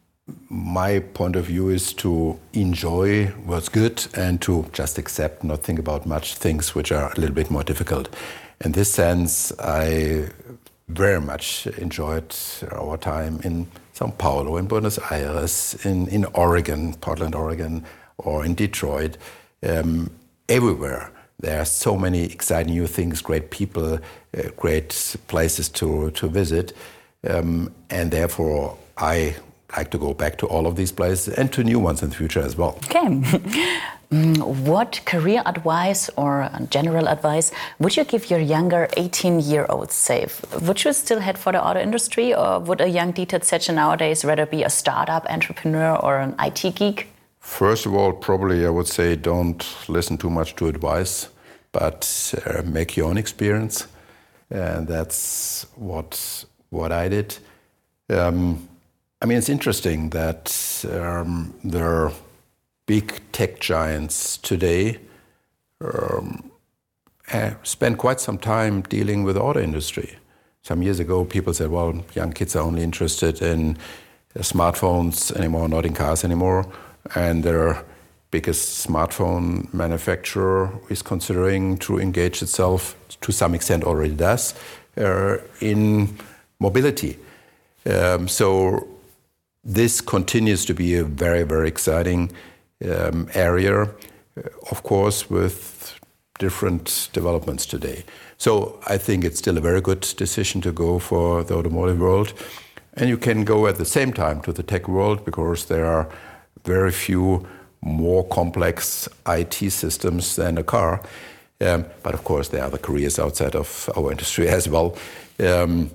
my 0.49 1.01
point 1.01 1.37
of 1.37 1.47
view 1.47 1.69
is 1.69 1.93
to 1.93 2.39
enjoy 2.53 3.27
what's 3.45 3.69
good 3.69 4.07
and 4.15 4.41
to 4.43 4.67
just 4.73 4.99
accept, 4.99 5.45
not 5.45 5.63
think 5.63 5.79
about 5.79 6.07
much 6.07 6.37
things 6.37 6.75
which 6.75 6.93
are 6.93 7.13
a 7.13 7.21
little 7.21 7.35
bit 7.35 7.51
more 7.51 7.65
difficult. 7.65 8.09
In 8.65 8.73
this 8.73 8.91
sense, 8.91 9.53
I 9.59 10.29
very 10.89 11.21
much 11.21 11.67
enjoyed 11.67 12.35
our 12.73 12.97
time 12.97 13.41
in 13.45 13.67
Sao 13.93 14.09
Paulo, 14.17 14.57
in 14.57 14.67
Buenos 14.67 14.99
Aires, 15.11 15.77
in, 15.85 16.09
in 16.09 16.25
Oregon, 16.27 16.95
Portland, 16.95 17.35
Oregon, 17.35 17.85
or 18.19 18.45
in 18.45 18.55
Detroit. 18.55 19.19
Um, 19.63 20.11
everywhere, 20.49 21.11
there 21.41 21.61
are 21.61 21.65
so 21.67 21.97
many 21.97 22.25
exciting 22.25 22.73
new 22.73 22.87
things, 22.87 23.21
great 23.21 23.51
people, 23.51 23.95
uh, 23.95 23.99
great 24.57 25.17
places 25.27 25.69
to, 25.71 26.11
to 26.13 26.29
visit. 26.29 26.73
Um, 27.29 27.73
and 27.91 28.11
therefore, 28.11 28.79
I 28.97 29.37
like 29.77 29.91
to 29.91 29.99
go 29.99 30.15
back 30.15 30.37
to 30.39 30.47
all 30.47 30.67
of 30.67 30.77
these 30.77 30.93
places 30.93 31.35
and 31.35 31.53
to 31.53 31.65
new 31.65 31.79
ones 31.79 32.03
in 32.03 32.11
the 32.11 32.17
future 32.17 32.41
as 32.41 32.57
well. 32.57 32.79
Okay. 32.85 33.71
Mm, 34.11 34.47
what 34.69 35.01
career 35.07 35.43
advice 35.45 36.09
or 36.17 36.49
general 36.71 37.09
advice 37.09 37.51
would 37.81 37.97
you 37.97 38.05
give 38.05 38.31
your 38.31 38.39
younger 38.39 38.87
18 38.97 39.41
year 39.41 39.67
olds, 39.69 39.95
say? 39.95 40.27
Would 40.63 40.85
you 40.85 40.93
still 40.93 41.19
head 41.19 41.37
for 41.37 41.51
the 41.51 41.61
auto 41.61 41.81
industry 41.81 42.33
or 42.33 42.61
would 42.61 42.81
a 42.81 42.87
young 42.87 43.13
Dieter 43.13 43.41
Zetsche 43.41 43.75
nowadays 43.75 44.25
rather 44.25 44.47
be 44.47 44.63
a 44.63 44.71
startup 44.71 45.27
entrepreneur 45.29 45.97
or 45.97 46.19
an 46.19 46.37
IT 46.39 46.77
geek? 46.77 47.09
First 47.41 47.87
of 47.87 47.95
all, 47.95 48.13
probably 48.13 48.65
I 48.65 48.71
would 48.71 48.87
say 48.87 49.17
don't 49.17 49.67
listen 49.89 50.17
too 50.17 50.31
much 50.31 50.55
to 50.57 50.69
advice, 50.69 51.29
but 51.73 52.35
uh, 52.47 52.63
make 52.63 52.97
your 52.97 53.09
own 53.09 53.17
experience. 53.17 53.89
And 54.49 54.87
that's 54.87 55.67
what, 55.75 56.45
what 56.71 56.93
I 56.93 57.09
did. 57.09 57.37
Um, 58.11 58.69
I 59.25 59.27
mean, 59.27 59.39
it's 59.39 59.49
interesting 59.49 60.11
that 60.11 60.85
um, 60.93 61.55
there 61.65 61.87
are 61.87 62.13
big 62.85 63.23
tech 63.33 63.59
giants 63.59 64.37
today 64.37 64.99
um, 65.81 66.51
spend 67.63 67.97
quite 67.97 68.21
some 68.21 68.37
time 68.37 68.83
dealing 68.83 69.25
with 69.25 69.39
auto 69.39 69.63
industry. 69.63 70.19
Some 70.61 70.83
years 70.83 71.01
ago, 71.01 71.25
people 71.25 71.55
said, 71.55 71.71
well, 71.71 72.05
young 72.15 72.35
kids 72.35 72.55
are 72.55 72.63
only 72.65 72.83
interested 72.83 73.41
in 73.41 73.79
smartphones 74.37 75.35
anymore, 75.35 75.71
not 75.71 75.87
in 75.87 75.95
cars 75.95 76.23
anymore. 76.23 76.71
And 77.15 77.43
their 77.43 77.83
biggest 78.31 78.87
smartphone 78.87 79.73
manufacturer 79.73 80.71
is 80.91 81.01
considering 81.01 81.79
to 81.79 81.99
engage 81.99 82.43
itself, 82.43 82.95
to 83.23 83.33
some 83.33 83.55
extent 83.55 83.85
already 83.85 84.17
does, 84.17 84.53
uh, 84.99 85.39
in 85.63 86.19
mobility. 86.61 87.17
Um, 87.87 88.29
so 88.29 88.91
this 89.65 90.01
continues 90.01 90.65
to 90.67 90.75
be 90.75 90.97
a 90.97 91.05
very, 91.05 91.43
very 91.43 91.69
exciting 91.69 92.31
um, 92.85 93.29
area, 93.35 93.83
uh, 93.83 93.89
of 94.71 94.83
course, 94.83 95.31
with 95.31 95.99
different 96.39 97.09
developments 97.13 97.65
today. 97.65 98.05
So 98.37 98.81
I 98.87 98.99
think 98.99 99.25
it's 99.25 99.39
still 99.39 99.57
a 99.57 99.61
very 99.61 99.81
good 99.81 100.01
decision 100.17 100.61
to 100.63 100.73
go 100.73 100.99
for 100.99 101.45
the 101.45 101.55
automotive 101.55 101.99
world. 101.99 102.35
And 102.95 103.09
you 103.09 103.17
can 103.17 103.45
go 103.45 103.67
at 103.67 103.77
the 103.77 103.85
same 103.85 104.13
time 104.13 104.41
to 104.43 104.53
the 104.53 104.63
tech 104.63 104.89
world 104.89 105.25
because 105.25 105.67
there 105.67 105.87
are 105.87 106.09
very 106.65 106.93
few 106.93 107.47
more 107.81 108.25
complex 108.29 109.09
IT 109.27 109.71
systems 109.71 110.37
than 110.37 110.59
a 110.59 110.65
car. 110.65 111.03
Um, 111.61 111.87
but 112.03 112.15
of 112.15 112.25
course, 112.25 112.49
there 112.49 112.63
are 112.63 112.67
other 112.67 112.79
careers 112.79 113.19
outside 113.19 113.55
of 113.55 113.89
our 113.97 114.11
industry 114.11 114.49
as 114.59 114.69
well. 114.69 114.97
Um, 115.39 115.91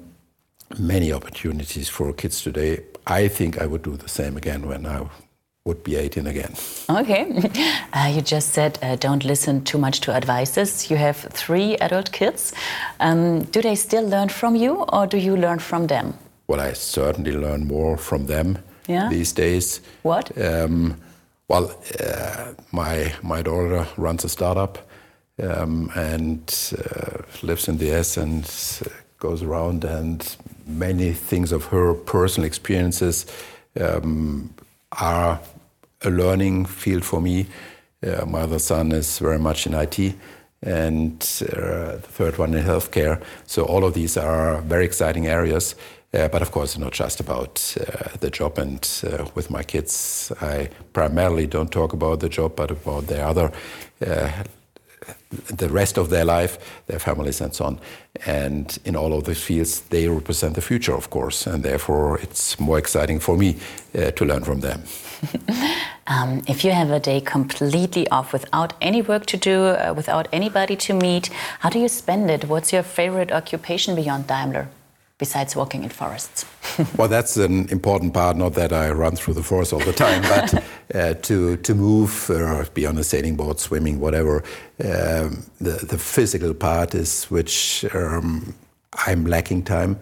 many 0.78 1.12
opportunities 1.12 1.90
for 1.90 2.14
kids 2.14 2.42
today. 2.42 2.82
I 3.10 3.28
think 3.28 3.60
I 3.62 3.66
would 3.66 3.82
do 3.82 3.98
the 3.98 4.08
same 4.08 4.38
again 4.38 4.68
when 4.68 4.86
I 4.86 5.10
would 5.66 5.84
be 5.84 5.96
18 5.96 6.28
again. 6.28 6.54
Okay. 6.90 7.26
Uh, 7.92 8.12
you 8.16 8.22
just 8.22 8.50
said 8.54 8.78
uh, 8.84 8.96
don't 8.96 9.26
listen 9.26 9.64
too 9.64 9.80
much 9.80 10.00
to 10.02 10.12
advices. 10.12 10.92
You 10.92 10.98
have 10.98 11.18
three 11.34 11.76
adult 11.78 12.12
kids. 12.12 12.54
Um, 13.00 13.42
do 13.46 13.62
they 13.62 13.76
still 13.76 14.08
learn 14.08 14.30
from 14.30 14.56
you 14.56 14.84
or 14.94 15.08
do 15.08 15.18
you 15.18 15.36
learn 15.36 15.58
from 15.60 15.88
them? 15.88 16.14
Well, 16.48 16.62
I 16.62 16.74
certainly 16.74 17.32
learn 17.32 17.68
more 17.68 17.98
from 17.98 18.28
them 18.28 18.60
yeah? 18.88 19.10
these 19.10 19.34
days. 19.34 19.82
What? 20.04 20.32
Um, 20.38 20.96
well, 21.48 21.76
uh, 22.00 22.54
my, 22.72 23.14
my 23.24 23.42
daughter 23.42 23.88
runs 23.98 24.24
a 24.24 24.30
startup 24.30 24.78
um, 25.42 25.92
and 25.96 26.42
uh, 26.78 27.24
lives 27.42 27.68
in 27.68 27.78
the 27.78 27.92
S 27.92 28.18
and 28.18 28.46
goes 29.18 29.44
around, 29.44 29.84
and 29.84 30.36
many 30.70 31.14
things 31.14 31.52
of 31.52 31.66
her 31.66 31.94
personal 31.94 32.48
experiences 32.48 33.26
um, 33.80 34.54
are 34.94 35.40
a 36.02 36.10
learning 36.10 36.66
field 36.66 37.04
for 37.04 37.22
me. 37.22 37.48
Uh, 38.06 38.26
my 38.26 38.42
other 38.42 38.60
son 38.60 38.92
is 38.92 39.20
very 39.20 39.40
much 39.40 39.68
in 39.68 39.74
IT, 39.74 40.16
and 40.62 41.22
uh, 41.54 41.96
the 41.96 42.00
third 42.02 42.38
one 42.38 42.54
in 42.54 42.64
healthcare. 42.64 43.22
So 43.46 43.66
all 43.66 43.84
of 43.84 43.94
these 43.94 44.16
are 44.18 44.62
very 44.62 44.86
exciting 44.86 45.28
areas. 45.28 45.76
Uh, 46.12 46.28
but 46.28 46.42
of 46.42 46.52
course, 46.52 46.76
not 46.78 46.92
just 46.92 47.20
about 47.20 47.78
uh, 47.80 48.18
the 48.20 48.32
job. 48.32 48.58
And 48.58 48.88
uh, 49.04 49.26
with 49.36 49.52
my 49.52 49.62
kids, 49.62 50.32
I 50.42 50.70
primarily 50.92 51.46
don't 51.46 51.72
talk 51.72 51.94
about 51.94 52.20
the 52.20 52.30
job, 52.30 52.56
but 52.56 52.72
about 52.72 53.08
the 53.08 53.22
other, 53.22 53.52
uh, 54.06 54.32
the 55.48 55.70
rest 55.70 55.98
of 55.98 56.10
their 56.10 56.26
life, 56.26 56.58
their 56.88 57.00
families, 57.00 57.42
and 57.42 57.54
so 57.54 57.66
on. 57.66 57.80
And 58.26 58.78
in 58.86 58.96
all 58.96 59.14
of 59.14 59.26
these 59.26 59.42
fields, 59.42 59.82
they 59.90 60.08
represent 60.08 60.56
the 60.56 60.62
future, 60.62 60.94
of 60.94 61.10
course. 61.10 61.48
And 61.48 61.64
therefore, 61.64 62.20
it's 62.20 62.60
more 62.60 62.78
exciting 62.78 63.20
for 63.20 63.38
me 63.38 63.58
uh, 63.98 64.12
to 64.12 64.26
learn 64.26 64.44
from 64.44 64.62
them. 64.62 64.84
um, 66.08 66.42
if 66.48 66.64
you 66.64 66.72
have 66.72 66.92
a 66.92 67.00
day 67.00 67.22
completely 67.22 68.08
off 68.10 68.34
without 68.34 68.74
any 68.82 69.02
work 69.02 69.26
to 69.28 69.38
do, 69.38 69.66
uh, 69.66 69.94
without 69.96 70.28
anybody 70.32 70.76
to 70.76 70.94
meet, 70.94 71.28
how 71.60 71.70
do 71.70 71.80
you 71.80 71.90
spend 71.90 72.30
it? 72.30 72.46
What's 72.46 72.74
your 72.74 72.84
favorite 72.84 73.32
occupation 73.32 73.96
beyond 73.96 74.28
Daimler? 74.28 74.70
Besides 75.20 75.56
walking 75.56 75.84
in 75.84 75.90
forests? 75.90 76.46
well, 76.98 77.08
that's 77.08 77.38
an 77.38 77.70
important 77.70 78.14
part. 78.16 78.36
Not 78.36 78.56
that 78.56 78.74
I 78.74 78.90
run 78.90 79.16
through 79.16 79.36
the 79.36 79.44
forest 79.44 79.72
all 79.72 79.80
the 79.80 79.94
time, 79.94 80.24
but 80.24 80.64
uh, 80.96 81.14
to 81.14 81.58
to 81.58 81.76
move, 81.76 82.32
uh, 82.32 82.66
be 82.74 82.88
on 82.88 82.98
a 82.98 83.04
sailing 83.04 83.36
boat, 83.36 83.60
swimming, 83.60 84.00
whatever. 84.00 84.44
Um, 84.84 85.46
the 85.62 85.86
the 85.88 86.00
physical 86.00 86.56
part 86.56 86.96
is 86.96 87.26
which 87.26 87.86
um, 87.94 88.56
I'm 89.06 89.26
lacking 89.26 89.64
time. 89.64 90.00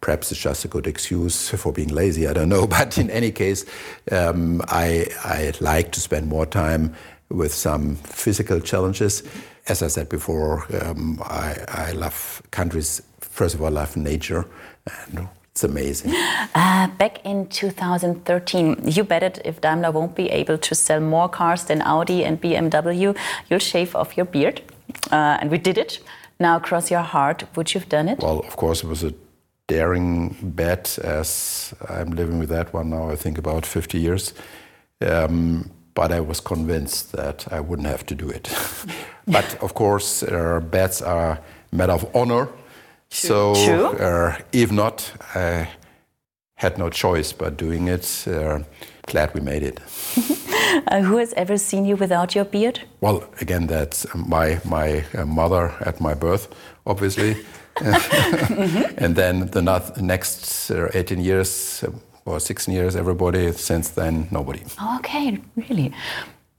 Perhaps 0.00 0.32
it's 0.32 0.40
just 0.40 0.64
a 0.64 0.68
good 0.68 0.88
excuse 0.88 1.48
for 1.50 1.72
being 1.72 1.94
lazy. 1.94 2.26
I 2.26 2.32
don't 2.32 2.48
know, 2.48 2.66
but 2.78 2.98
in 2.98 3.08
any 3.10 3.30
case, 3.30 3.64
um, 4.10 4.60
I 4.68 5.06
I 5.24 5.52
like 5.60 5.92
to 5.92 6.00
spend 6.00 6.28
more 6.28 6.46
time 6.46 6.94
with 7.30 7.54
some 7.54 7.96
physical 7.96 8.60
challenges. 8.60 9.22
As 9.68 9.80
I 9.80 9.86
said 9.86 10.08
before, 10.08 10.66
um, 10.82 11.22
I, 11.24 11.56
I 11.68 11.92
love 11.92 12.42
countries 12.50 13.00
first 13.32 13.54
of 13.54 13.62
all, 13.62 13.70
love 13.70 13.96
nature. 13.96 14.46
And 14.86 15.28
it's 15.50 15.64
amazing. 15.64 16.14
Uh, 16.54 16.86
back 16.98 17.24
in 17.24 17.48
2013, 17.48 18.82
you 18.84 19.04
betted 19.04 19.40
if 19.44 19.60
Daimler 19.60 19.90
won't 19.90 20.14
be 20.14 20.30
able 20.30 20.58
to 20.58 20.74
sell 20.74 21.00
more 21.00 21.28
cars 21.28 21.64
than 21.64 21.82
Audi 21.82 22.24
and 22.24 22.40
BMW, 22.40 23.16
you'll 23.48 23.58
shave 23.58 23.96
off 23.96 24.16
your 24.16 24.26
beard. 24.26 24.62
Uh, 25.10 25.38
and 25.40 25.50
we 25.50 25.58
did 25.58 25.78
it. 25.78 26.00
Now, 26.38 26.58
cross 26.58 26.90
your 26.90 27.02
heart, 27.02 27.44
would 27.56 27.72
you 27.74 27.80
have 27.80 27.88
done 27.88 28.08
it? 28.08 28.18
Well, 28.18 28.40
of 28.40 28.56
course, 28.56 28.82
it 28.82 28.88
was 28.88 29.04
a 29.04 29.14
daring 29.66 30.36
bet, 30.42 30.98
as 30.98 31.74
I'm 31.88 32.10
living 32.10 32.38
with 32.38 32.48
that 32.48 32.72
one 32.72 32.90
now, 32.90 33.10
I 33.10 33.16
think 33.16 33.38
about 33.38 33.66
50 33.66 33.98
years. 33.98 34.34
Um, 35.00 35.70
but 35.94 36.10
I 36.10 36.20
was 36.20 36.40
convinced 36.40 37.12
that 37.12 37.46
I 37.52 37.60
wouldn't 37.60 37.88
have 37.88 38.04
to 38.06 38.14
do 38.14 38.28
it. 38.30 38.50
but 39.26 39.62
of 39.62 39.74
course, 39.74 40.22
uh, 40.22 40.60
bets 40.60 41.02
are 41.02 41.32
a 41.32 41.76
matter 41.76 41.92
of 41.92 42.10
honor 42.14 42.48
so 43.12 43.52
uh, 43.52 44.36
if 44.52 44.72
not, 44.72 45.12
I 45.34 45.68
had 46.54 46.78
no 46.78 46.90
choice 46.90 47.32
but 47.32 47.56
doing 47.56 47.88
it. 47.88 48.24
Uh, 48.26 48.60
glad 49.06 49.34
we 49.34 49.40
made 49.40 49.62
it. 49.62 49.80
uh, 50.88 51.02
who 51.02 51.18
has 51.18 51.32
ever 51.34 51.58
seen 51.58 51.84
you 51.84 51.96
without 51.96 52.34
your 52.34 52.44
beard? 52.44 52.80
Well, 53.00 53.24
again, 53.40 53.66
that's 53.66 54.06
my 54.14 54.60
my 54.64 55.04
uh, 55.14 55.26
mother 55.26 55.72
at 55.80 56.00
my 56.00 56.14
birth, 56.14 56.48
obviously, 56.86 57.36
and 58.98 59.16
then 59.16 59.50
the 59.50 59.62
next 60.00 60.70
uh, 60.70 60.88
18 60.94 61.20
years 61.20 61.84
uh, 61.84 61.90
or 62.24 62.40
16 62.40 62.74
years, 62.74 62.96
everybody. 62.96 63.52
Since 63.52 63.90
then, 63.90 64.28
nobody. 64.30 64.62
Okay, 64.98 65.38
really. 65.56 65.92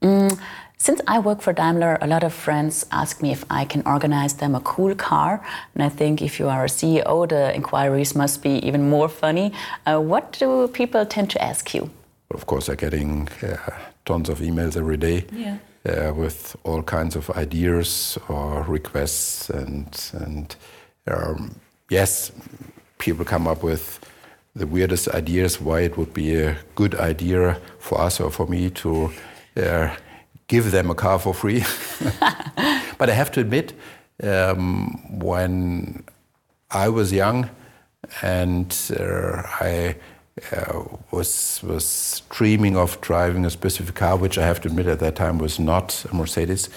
Mm. 0.01 0.37
Since 0.83 0.99
I 1.07 1.19
work 1.19 1.41
for 1.41 1.53
Daimler, 1.53 1.97
a 2.01 2.07
lot 2.07 2.23
of 2.25 2.33
friends 2.33 2.85
ask 2.91 3.21
me 3.21 3.31
if 3.31 3.45
I 3.49 3.63
can 3.63 3.83
organize 3.85 4.33
them 4.33 4.53
a 4.53 4.59
cool 4.59 4.93
car. 4.95 5.41
And 5.73 5.81
I 5.81 5.87
think 5.87 6.21
if 6.21 6.41
you 6.41 6.49
are 6.49 6.65
a 6.65 6.67
CEO, 6.67 7.29
the 7.29 7.55
inquiries 7.55 8.15
must 8.15 8.43
be 8.43 8.55
even 8.67 8.89
more 8.89 9.07
funny. 9.07 9.53
Uh, 9.85 10.01
what 10.01 10.33
do 10.33 10.67
people 10.67 11.05
tend 11.05 11.29
to 11.29 11.41
ask 11.41 11.73
you? 11.73 11.89
Of 12.31 12.47
course, 12.47 12.67
I'm 12.67 12.75
getting 12.75 13.29
uh, 13.41 13.55
tons 14.03 14.27
of 14.27 14.39
emails 14.39 14.75
every 14.75 14.97
day 14.97 15.25
yeah. 15.31 15.57
uh, 15.85 16.13
with 16.13 16.53
all 16.65 16.83
kinds 16.83 17.15
of 17.15 17.29
ideas 17.29 18.17
or 18.27 18.63
requests. 18.63 19.49
And, 19.49 19.87
and 20.11 20.53
um, 21.07 21.61
yes, 21.89 22.33
people 22.97 23.23
come 23.23 23.47
up 23.47 23.63
with 23.63 24.01
the 24.53 24.67
weirdest 24.67 25.07
ideas 25.07 25.61
why 25.61 25.79
it 25.79 25.97
would 25.97 26.13
be 26.13 26.35
a 26.35 26.57
good 26.75 26.95
idea 26.95 27.61
for 27.79 28.01
us 28.01 28.19
or 28.19 28.29
for 28.29 28.47
me 28.47 28.69
to 28.71 29.13
uh, 29.55 29.95
give 30.53 30.69
them 30.69 30.91
a 30.91 30.95
car 30.95 31.17
for 31.17 31.33
free. 31.33 31.63
but 32.99 33.09
I 33.09 33.13
have 33.13 33.31
to 33.31 33.39
admit, 33.39 33.73
um, 34.21 35.19
when 35.19 36.03
I 36.69 36.89
was 36.89 37.11
young 37.11 37.49
and 38.21 38.69
uh, 38.99 39.41
I 39.59 39.95
uh, 40.51 40.83
was 41.11 41.61
was 41.63 42.21
dreaming 42.29 42.77
of 42.77 42.99
driving 43.01 43.45
a 43.45 43.49
specific 43.49 43.95
car, 43.95 44.15
which 44.17 44.37
I 44.37 44.45
have 44.45 44.59
to 44.61 44.67
admit 44.69 44.87
at 44.87 44.99
that 44.99 45.15
time 45.15 45.37
was 45.39 45.59
not 45.59 46.05
a 46.11 46.15
Mercedes. 46.15 46.69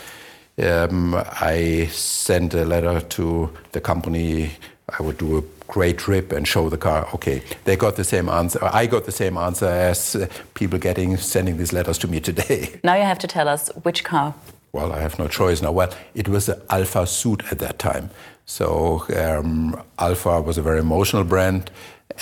Um, 0.58 1.14
I 1.54 1.88
sent 1.92 2.54
a 2.54 2.64
letter 2.64 3.00
to 3.16 3.50
the 3.72 3.80
company. 3.80 4.52
I 4.98 5.02
would 5.02 5.18
do 5.18 5.38
a 5.38 5.42
great 5.66 5.98
trip 5.98 6.32
and 6.32 6.46
show 6.46 6.68
the 6.68 6.78
car. 6.78 7.08
Okay, 7.14 7.42
they 7.64 7.76
got 7.76 7.96
the 7.96 8.04
same 8.04 8.28
answer. 8.28 8.58
I 8.62 8.86
got 8.86 9.04
the 9.04 9.12
same 9.12 9.36
answer 9.36 9.66
as 9.66 10.16
uh, 10.16 10.26
people 10.54 10.78
getting 10.78 11.16
sending 11.16 11.56
these 11.56 11.72
letters 11.72 11.98
to 11.98 12.08
me 12.08 12.20
today. 12.20 12.80
Now 12.84 12.94
you 12.94 13.02
have 13.04 13.18
to 13.18 13.26
tell 13.26 13.48
us 13.48 13.70
which 13.82 14.04
car. 14.04 14.34
Well, 14.72 14.92
I 14.92 15.00
have 15.00 15.18
no 15.18 15.28
choice 15.28 15.62
now. 15.62 15.72
Well, 15.72 15.90
it 16.14 16.28
was 16.28 16.46
the 16.46 16.56
Alfasud 16.70 17.50
at 17.50 17.58
that 17.58 17.78
time. 17.78 18.10
So 18.44 19.04
um, 19.16 19.80
Alfa 19.98 20.40
was 20.40 20.58
a 20.58 20.62
very 20.62 20.78
emotional 20.78 21.24
brand, 21.24 21.70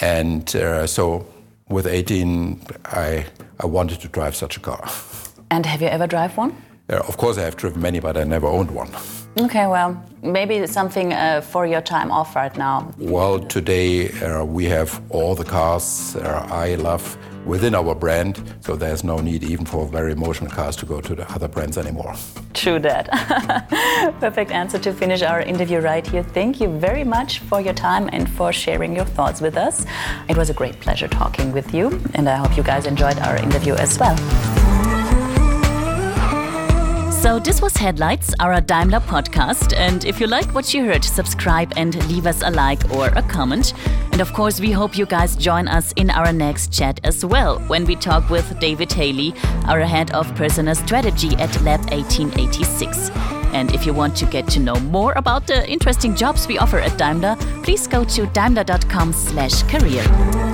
and 0.01 0.55
uh, 0.57 0.87
so 0.87 1.27
with 1.69 1.87
18, 1.87 2.61
I 2.85 3.27
I 3.61 3.67
wanted 3.67 4.01
to 4.01 4.09
drive 4.09 4.35
such 4.35 4.57
a 4.57 4.61
car. 4.61 4.89
And 5.51 5.67
have 5.67 5.83
you 5.83 5.89
ever 5.89 6.07
drive 6.07 6.37
one? 6.37 6.53
Uh, 6.89 6.97
of 7.07 7.17
course, 7.17 7.39
I 7.39 7.43
have 7.43 7.57
driven 7.57 7.81
many, 7.81 8.01
but 8.01 8.17
I 8.17 8.25
never 8.25 8.47
owned 8.47 8.71
one. 8.71 8.91
Okay, 9.37 9.67
well, 9.67 10.01
maybe 10.23 10.65
something 10.69 11.13
uh, 11.13 11.41
for 11.41 11.67
your 11.67 11.81
time 11.81 12.13
off 12.13 12.37
right 12.37 12.57
now. 12.57 12.95
Well, 12.99 13.41
today 13.41 14.09
uh, 14.23 14.45
we 14.45 14.67
have 14.67 15.03
all 15.11 15.35
the 15.35 15.45
cars 15.45 16.15
uh, 16.15 16.47
I 16.49 16.77
love 16.77 17.19
within 17.45 17.75
our 17.75 17.97
brand, 17.97 18.41
so 18.61 18.77
there's 18.77 19.03
no 19.03 19.19
need 19.19 19.43
even 19.43 19.67
for 19.67 19.89
very 19.89 20.13
emotional 20.13 20.51
cars 20.51 20.77
to 20.77 20.87
go 20.87 21.01
to 21.01 21.17
the 21.17 21.31
other 21.33 21.49
brands 21.49 21.77
anymore. 21.77 22.15
True 22.55 22.79
that. 22.79 23.11
Perfect 24.21 24.53
answer 24.53 24.79
to 24.79 24.93
finish 24.93 25.23
our 25.23 25.41
interview 25.41 25.81
right 25.81 26.07
here. 26.07 26.23
Thank 26.23 26.61
you 26.61 26.69
very 26.69 27.03
much 27.03 27.41
for 27.41 27.61
your 27.61 27.75
time 27.75 28.09
and 28.13 28.31
for 28.31 28.53
sharing 28.53 28.95
your 28.95 29.05
thoughts 29.05 29.41
with 29.41 29.57
us. 29.57 29.85
It 30.29 30.37
was 30.37 30.49
a 30.49 30.55
great 30.55 30.79
pleasure 30.81 31.09
talking 31.09 31.51
with 31.51 31.75
you, 31.75 32.01
and 32.15 32.29
I 32.29 32.37
hope 32.37 32.57
you 32.57 32.63
guys 32.63 32.87
enjoyed 32.87 33.19
our 33.19 33.37
interview 33.37 33.75
as 33.75 33.99
well. 33.99 34.64
So, 37.25 37.39
this 37.39 37.63
was 37.63 37.75
Headlights, 37.75 38.35
our 38.39 38.61
Daimler 38.61 39.01
podcast. 39.01 39.75
And 39.75 40.05
if 40.05 40.21
you 40.21 40.27
like 40.27 40.45
what 40.55 40.75
you 40.75 40.85
heard, 40.85 41.03
subscribe 41.03 41.73
and 41.75 41.95
leave 42.07 42.27
us 42.27 42.43
a 42.43 42.51
like 42.51 42.91
or 42.91 43.07
a 43.17 43.23
comment. 43.23 43.73
And 44.13 44.21
of 44.21 44.35
course, 44.35 44.61
we 44.61 44.73
hope 44.73 44.99
you 44.99 45.07
guys 45.07 45.35
join 45.35 45.67
us 45.67 45.93
in 45.93 46.11
our 46.11 46.35
next 46.35 46.71
chat 46.71 47.01
as 47.03 47.25
well 47.25 47.61
when 47.61 47.87
we 47.87 47.97
talk 47.97 48.29
with 48.29 48.61
David 48.61 48.93
Haley, 48.93 49.33
our 49.65 49.81
head 49.81 50.11
of 50.11 50.35
personal 50.35 50.75
strategy 50.75 51.35
at 51.37 51.63
Lab 51.63 51.81
1886. 51.93 53.09
And 53.55 53.75
if 53.75 53.87
you 53.87 53.95
want 53.95 54.15
to 54.17 54.27
get 54.27 54.47
to 54.49 54.61
know 54.61 54.79
more 54.81 55.15
about 55.17 55.47
the 55.47 55.67
interesting 55.67 56.15
jobs 56.15 56.47
we 56.47 56.59
offer 56.59 56.79
at 56.79 56.99
Daimler, 56.99 57.37
please 57.63 57.87
go 57.87 58.05
to 58.05 58.27
daimler.com/career. 58.35 60.54